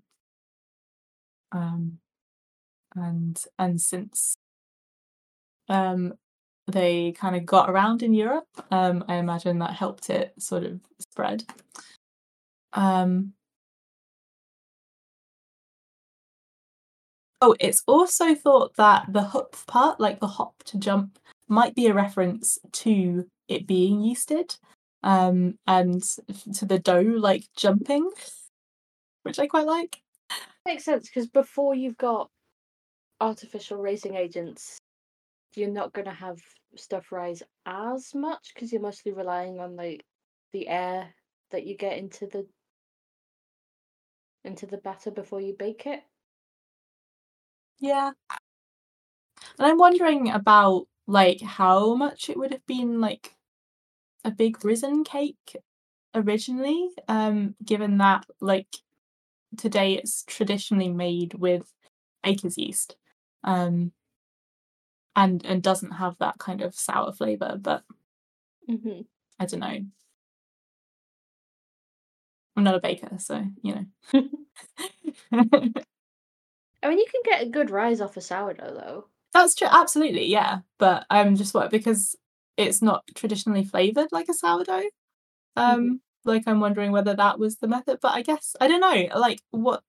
Um, 1.53 1.99
and 2.95 3.43
and 3.59 3.81
since 3.81 4.37
um, 5.69 6.15
they 6.67 7.13
kind 7.13 7.37
of 7.37 7.47
got 7.47 7.71
around 7.71 8.03
in 8.03 8.15
Europe, 8.15 8.49
um, 8.71 9.05
I 9.09 9.17
imagine 9.17 9.59
that 9.59 9.73
helped 9.73 10.11
it 10.11 10.35
sort 10.39 10.65
of 10.65 10.81
spread. 10.99 11.45
Um, 12.73 13.33
oh, 17.41 17.55
it's 17.61 17.83
also 17.87 18.35
thought 18.35 18.77
that 18.77 19.07
the 19.09 19.21
hupf 19.21 19.67
part, 19.67 20.01
like 20.01 20.21
the 20.21 20.27
hop 20.27 20.63
to 20.65 20.79
jump, 20.79 21.19
might 21.49 21.75
be 21.75 21.87
a 21.87 21.95
reference 21.95 22.59
to 22.73 23.27
it 23.49 23.67
being 23.67 24.01
yeasted, 24.01 24.59
um, 25.03 25.59
and 25.67 26.03
to 26.55 26.65
the 26.65 26.79
dough 26.79 27.01
like 27.01 27.45
jumping, 27.57 28.11
which 29.23 29.39
I 29.39 29.47
quite 29.47 29.67
like. 29.67 30.01
Makes 30.67 30.85
sense 30.85 31.09
because 31.09 31.29
before 31.29 31.75
you've 31.75 31.97
got 31.97 32.29
artificial 33.21 33.79
raising 33.79 34.17
agents, 34.17 34.79
you're 35.55 35.71
not 35.71 35.93
going 35.93 36.07
to 36.07 36.13
have 36.13 36.39
stuff 36.75 37.13
rise 37.13 37.43
as 37.65 38.15
much 38.15 38.53
because 38.55 38.73
you're 38.73 38.83
mostly 38.83 39.13
relying 39.13 39.61
on 39.61 39.77
like 39.77 40.05
the 40.53 40.69
air 40.69 41.15
that 41.51 41.67
you 41.67 41.77
get 41.77 41.97
into 41.97 42.27
the 42.27 42.47
into 44.45 44.67
the 44.67 44.79
batter 44.79 45.11
before 45.11 45.41
you 45.41 45.55
bake 45.59 45.87
it. 45.87 46.03
Yeah. 47.81 48.13
And 49.59 49.67
I'm 49.67 49.79
wondering 49.79 50.31
about 50.31 50.87
like 51.07 51.41
how 51.41 51.95
much 51.95 52.29
it 52.29 52.37
would 52.37 52.51
have 52.53 52.67
been 52.67 53.01
like 53.01 53.35
a 54.25 54.31
big 54.31 54.65
risen 54.65 55.05
cake 55.05 55.57
originally, 56.15 56.91
um, 57.09 57.57
given 57.65 57.99
that 57.99 58.27
like 58.41 58.69
today 59.59 59.95
it's 59.95 60.25
traditionally 60.25 60.89
made 60.91 61.35
with 61.35 61.73
baker's 62.25 62.59
yeast. 62.59 62.97
Um 63.45 63.93
and 65.17 65.45
and 65.47 65.63
doesn't 65.63 65.93
have 65.93 66.17
that 66.19 66.39
kind 66.39 66.61
of 66.61 66.75
sour 66.75 67.13
flavour, 67.13 67.57
but 67.61 67.83
hmm 68.69 69.03
I 69.41 69.47
don't 69.47 69.61
know. 69.61 69.81
I'm 72.57 72.65
not 72.65 72.75
a 72.75 72.81
baker, 72.81 73.19
so 73.19 73.45
you 73.63 73.75
know. 73.75 74.23
I 76.87 76.89
mean, 76.89 76.99
you 76.99 77.07
can 77.11 77.23
get 77.25 77.43
a 77.43 77.51
good 77.51 77.71
rise 77.71 78.01
off 78.01 78.17
a 78.17 78.21
sourdough 78.21 78.75
though. 78.75 79.09
That's 79.33 79.57
true, 79.57 79.67
absolutely, 79.69 80.27
yeah. 80.27 80.61
But 80.79 81.05
I'm 81.11 81.35
just 81.35 81.53
what 81.53 81.69
because 81.71 82.15
it's 82.57 82.81
not 82.81 83.03
traditionally 83.17 83.65
flavored 83.65 84.07
like 84.13 84.29
a 84.29 84.35
sourdough. 84.35 84.91
Um, 85.57 86.01
like 86.25 86.45
I'm 86.47 86.61
wondering 86.61 86.93
whether 86.93 87.15
that 87.15 87.41
was 87.41 87.57
the 87.57 87.67
method. 87.67 87.99
But 88.01 88.13
I 88.13 88.23
guess 88.23 88.55
I 88.61 88.69
don't 88.69 88.81
know. 88.81 89.19
Like 89.19 89.41
what? 89.51 89.83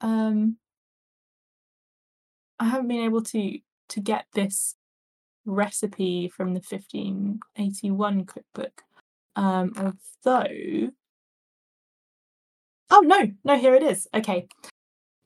Um, 0.00 0.56
I 2.58 2.64
haven't 2.70 2.88
been 2.88 3.04
able 3.04 3.22
to 3.22 3.58
to 3.90 4.00
get 4.00 4.24
this 4.32 4.76
recipe 5.44 6.28
from 6.28 6.54
the 6.54 6.62
1581 6.66 8.24
cookbook. 8.24 8.82
Um, 9.36 9.72
although, 9.76 10.90
oh 12.90 13.00
no, 13.00 13.30
no, 13.44 13.58
here 13.58 13.74
it 13.74 13.82
is. 13.82 14.08
Okay, 14.14 14.48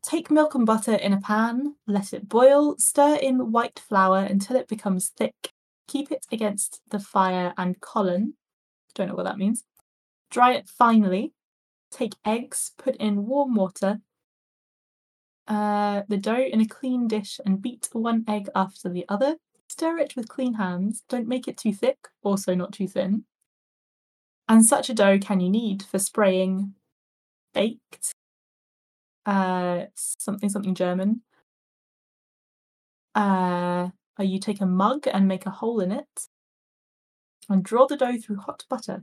Take 0.04 0.30
milk 0.30 0.54
and 0.54 0.66
butter 0.66 0.94
in 0.94 1.14
a 1.14 1.20
pan, 1.20 1.76
let 1.86 2.12
it 2.12 2.28
boil, 2.28 2.76
stir 2.78 3.16
in 3.16 3.52
white 3.52 3.78
flour 3.78 4.18
until 4.18 4.54
it 4.56 4.68
becomes 4.68 5.08
thick. 5.08 5.50
Keep 5.88 6.12
it 6.12 6.26
against 6.30 6.82
the 6.90 6.98
fire 6.98 7.54
and 7.56 7.80
colon. 7.80 8.34
Don't 8.94 9.08
know 9.08 9.14
what 9.14 9.24
that 9.24 9.38
means. 9.38 9.64
Dry 10.30 10.52
it 10.52 10.68
finely. 10.68 11.32
Take 11.90 12.16
eggs, 12.24 12.72
put 12.76 12.96
in 12.96 13.24
warm 13.26 13.54
water, 13.54 14.00
uh, 15.46 16.02
the 16.08 16.16
dough 16.16 16.46
in 16.52 16.60
a 16.60 16.66
clean 16.66 17.06
dish 17.06 17.40
and 17.44 17.60
beat 17.60 17.88
one 17.92 18.24
egg 18.28 18.48
after 18.54 18.88
the 18.88 19.04
other. 19.08 19.36
Stir 19.68 19.98
it 19.98 20.16
with 20.16 20.28
clean 20.28 20.54
hands. 20.54 21.02
Don't 21.08 21.28
make 21.28 21.48
it 21.48 21.56
too 21.56 21.72
thick, 21.72 22.08
also 22.22 22.54
not 22.54 22.72
too 22.72 22.88
thin. 22.88 23.24
And 24.48 24.64
such 24.64 24.90
a 24.90 24.94
dough 24.94 25.18
can 25.18 25.40
you 25.40 25.50
need 25.50 25.82
for 25.82 25.98
spraying 25.98 26.74
baked 27.52 28.13
uh 29.26 29.84
something 29.94 30.48
something 30.48 30.74
German. 30.74 31.22
Uh, 33.14 33.90
uh, 34.18 34.22
you 34.22 34.38
take 34.40 34.60
a 34.60 34.66
mug 34.66 35.06
and 35.12 35.28
make 35.28 35.46
a 35.46 35.50
hole 35.50 35.80
in 35.80 35.92
it, 35.92 36.28
and 37.48 37.62
draw 37.62 37.86
the 37.86 37.96
dough 37.96 38.16
through 38.16 38.36
hot 38.36 38.64
butter. 38.68 39.02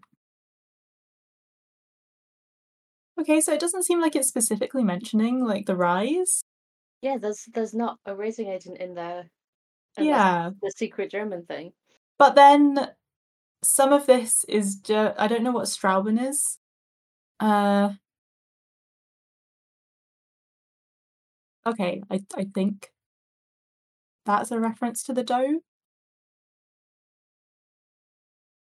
Okay, 3.20 3.40
so 3.42 3.54
it 3.54 3.60
doesn't 3.60 3.84
seem 3.84 4.02
like 4.02 4.16
it's 4.16 4.28
specifically 4.28 4.84
mentioning 4.84 5.44
like 5.46 5.66
the 5.66 5.76
rise. 5.76 6.42
Yeah, 7.02 7.18
there's 7.18 7.46
there's 7.54 7.74
not 7.74 8.00
a 8.06 8.16
raising 8.16 8.48
agent 8.50 8.78
in 8.80 8.94
there. 8.96 9.30
Yeah, 9.98 10.52
the 10.62 10.72
secret 10.72 11.12
German 11.12 11.46
thing. 11.46 11.74
but 12.18 12.36
then 12.36 12.92
some 13.64 13.94
of 13.94 14.06
this 14.08 14.44
is 14.46 14.76
ju- 14.78 15.14
I 15.18 15.28
don't 15.28 15.44
know 15.44 15.52
what 15.52 15.66
Strauben 15.66 16.20
is. 16.30 16.58
Uh, 17.40 17.92
okay, 21.66 22.02
I 22.10 22.22
I 22.36 22.46
think 22.54 22.92
that's 24.26 24.52
a 24.52 24.60
reference 24.60 25.04
to 25.04 25.14
the 25.14 25.24
dough. 25.24 25.62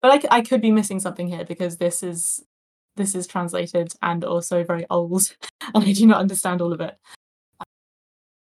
But 0.02 0.26
I, 0.32 0.38
I 0.38 0.42
could 0.42 0.62
be 0.62 0.72
missing 0.72 1.00
something 1.00 1.28
here 1.28 1.46
because 1.46 1.78
this 1.78 2.02
is 2.04 2.44
this 2.96 3.16
is 3.16 3.28
translated 3.28 3.94
and 4.02 4.24
also 4.24 4.64
very 4.64 4.86
old, 4.90 5.36
and 5.74 5.84
I 5.84 5.94
do 5.94 6.06
not 6.08 6.20
understand 6.20 6.62
all 6.62 6.74
of 6.74 6.82
it. 6.82 6.98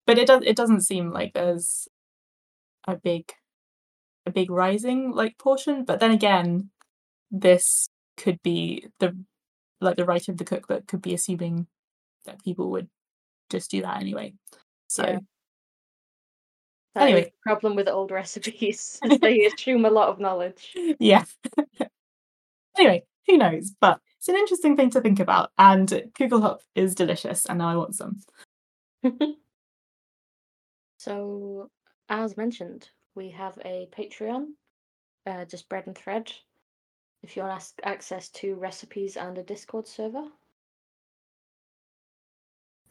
But 0.06 0.18
it 0.18 0.26
does 0.26 0.42
it 0.44 0.56
doesn't 0.56 0.82
seem 0.82 1.10
like 1.10 1.32
there's 1.34 1.88
a 2.86 2.96
big 2.96 3.32
a 4.26 4.30
big 4.30 4.50
rising 4.50 5.12
like 5.12 5.38
portion. 5.38 5.84
But 5.84 6.00
then 6.00 6.12
again, 6.12 6.70
this 7.30 7.88
could 8.16 8.42
be 8.42 8.88
the 9.00 9.16
like 9.80 9.96
the 9.96 10.04
writer 10.04 10.32
of 10.32 10.38
the 10.38 10.44
cookbook 10.44 10.86
could 10.86 11.02
be 11.02 11.14
assuming 11.14 11.66
that 12.26 12.44
people 12.44 12.70
would 12.70 12.88
just 13.50 13.70
do 13.70 13.82
that 13.82 14.00
anyway. 14.00 14.34
So 14.88 15.04
Yeah. 15.06 15.18
Anyway. 16.96 17.24
the 17.24 17.32
problem 17.42 17.76
with 17.76 17.88
old 17.88 18.10
recipes. 18.10 18.98
is 19.04 19.18
they 19.20 19.44
assume 19.46 19.84
a 19.84 19.90
lot 19.90 20.08
of 20.08 20.18
knowledge. 20.18 20.74
yeah. 20.98 21.24
anyway, 22.78 23.04
who 23.26 23.38
knows? 23.38 23.72
But 23.80 24.00
it's 24.18 24.28
an 24.28 24.34
interesting 24.36 24.76
thing 24.76 24.90
to 24.90 25.00
think 25.00 25.20
about. 25.20 25.50
And 25.58 25.88
Kugelhupf 26.18 26.60
is 26.74 26.94
delicious, 26.94 27.46
and 27.46 27.58
now 27.58 27.68
I 27.68 27.76
want 27.76 27.94
some. 27.94 28.18
so, 30.98 31.70
as 32.08 32.36
mentioned, 32.36 32.90
we 33.14 33.30
have 33.30 33.56
a 33.64 33.88
Patreon, 33.96 34.46
uh, 35.26 35.44
just 35.44 35.68
bread 35.68 35.86
and 35.86 35.96
thread. 35.96 36.32
If 37.22 37.36
you 37.36 37.42
want 37.42 37.72
access 37.84 38.28
to 38.30 38.54
recipes 38.54 39.16
and 39.16 39.38
a 39.38 39.42
Discord 39.42 39.86
server. 39.86 40.24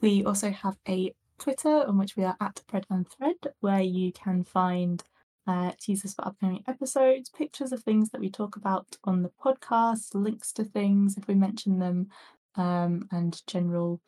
We 0.08 0.24
also 0.24 0.52
have 0.52 0.78
a 0.88 1.14
Twitter 1.38 1.84
on 1.86 1.98
which 1.98 2.16
we 2.16 2.24
are 2.24 2.38
at 2.40 2.64
Bread 2.70 2.86
and 2.90 3.06
Thread, 3.06 3.36
where 3.60 3.82
you 3.82 4.14
can 4.14 4.46
find 4.46 5.04
uh, 5.46 5.74
teasers 5.82 6.14
for 6.14 6.26
upcoming 6.26 6.64
episodes, 6.66 7.30
pictures 7.30 7.74
of 7.74 7.84
things 7.84 8.12
that 8.12 8.22
we 8.22 8.30
talk 8.30 8.56
about 8.56 8.96
on 9.04 9.22
the 9.22 9.32
podcast, 9.44 10.16
links 10.16 10.54
to 10.54 10.64
things 10.64 11.18
if 11.18 11.28
we 11.28 11.36
mention 11.36 11.80
them, 11.80 12.08
um, 12.56 13.10
and 13.12 13.46
general 13.48 14.00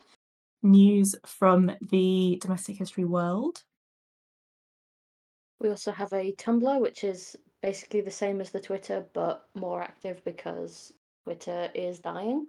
news 0.63 1.17
from 1.25 1.69
the 1.81 2.39
domestic 2.41 2.77
history 2.77 3.03
world. 3.03 3.63
We 5.59 5.67
also 5.67 5.91
have 5.91 6.13
a 6.13 6.31
Tumblr, 6.31 6.79
which 6.79 7.03
is 7.03 7.35
basically 7.61 7.99
the 7.99 8.09
same 8.09 8.39
as 8.39 8.51
the 8.51 8.61
Twitter, 8.61 9.05
but 9.11 9.49
more 9.53 9.81
active 9.81 10.23
because 10.23 10.93
Twitter 11.25 11.69
is 11.75 11.99
dying. 11.99 12.47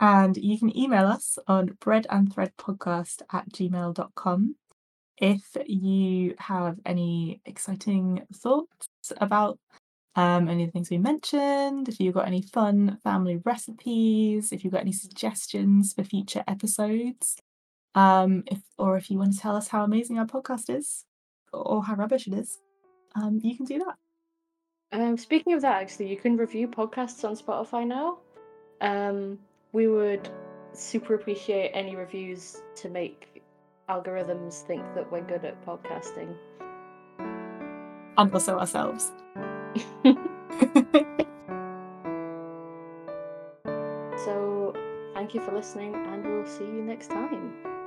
And 0.00 0.36
you 0.36 0.58
can 0.58 0.76
email 0.76 1.06
us 1.06 1.38
on 1.48 1.70
breadandthreadpodcast 1.80 3.22
at 3.32 3.48
gmail.com 3.50 4.54
if 5.20 5.56
you 5.66 6.34
have 6.38 6.78
any 6.86 7.40
exciting 7.44 8.24
thoughts 8.32 8.88
about 9.16 9.58
um, 10.14 10.48
any 10.48 10.64
of 10.64 10.68
the 10.68 10.72
things 10.72 10.90
we 10.90 10.98
mentioned, 10.98 11.88
if 11.88 12.00
you've 12.00 12.14
got 12.14 12.26
any 12.26 12.42
fun 12.42 12.98
family 13.04 13.40
recipes, 13.44 14.52
if 14.52 14.64
you've 14.64 14.72
got 14.72 14.82
any 14.82 14.92
suggestions 14.92 15.92
for 15.92 16.04
future 16.04 16.44
episodes, 16.46 17.36
um, 17.94 18.44
if 18.46 18.60
or 18.78 18.96
if 18.96 19.10
you 19.10 19.18
want 19.18 19.32
to 19.34 19.38
tell 19.38 19.56
us 19.56 19.68
how 19.68 19.84
amazing 19.84 20.18
our 20.18 20.26
podcast 20.26 20.74
is 20.74 21.04
or 21.52 21.84
how 21.84 21.94
rubbish 21.94 22.26
it 22.26 22.34
is, 22.34 22.58
um, 23.14 23.40
you 23.42 23.56
can 23.56 23.64
do 23.64 23.78
that. 23.78 23.96
Um, 24.90 25.18
speaking 25.18 25.52
of 25.52 25.62
that, 25.62 25.82
actually, 25.82 26.08
you 26.08 26.16
can 26.16 26.36
review 26.36 26.68
podcasts 26.68 27.28
on 27.28 27.36
Spotify 27.36 27.86
now. 27.86 28.18
Um, 28.80 29.38
we 29.72 29.88
would 29.88 30.28
super 30.72 31.14
appreciate 31.14 31.70
any 31.74 31.96
reviews 31.96 32.62
to 32.76 32.88
make 32.88 33.42
algorithms 33.88 34.62
think 34.62 34.82
that 34.94 35.10
we're 35.10 35.22
good 35.22 35.44
at 35.44 35.64
podcasting. 35.66 36.34
And 38.16 38.32
also 38.32 38.58
ourselves. 38.58 39.12
so, 44.24 44.74
thank 45.14 45.34
you 45.34 45.40
for 45.40 45.52
listening, 45.52 45.94
and 45.94 46.24
we'll 46.24 46.46
see 46.46 46.64
you 46.64 46.82
next 46.82 47.08
time. 47.08 47.77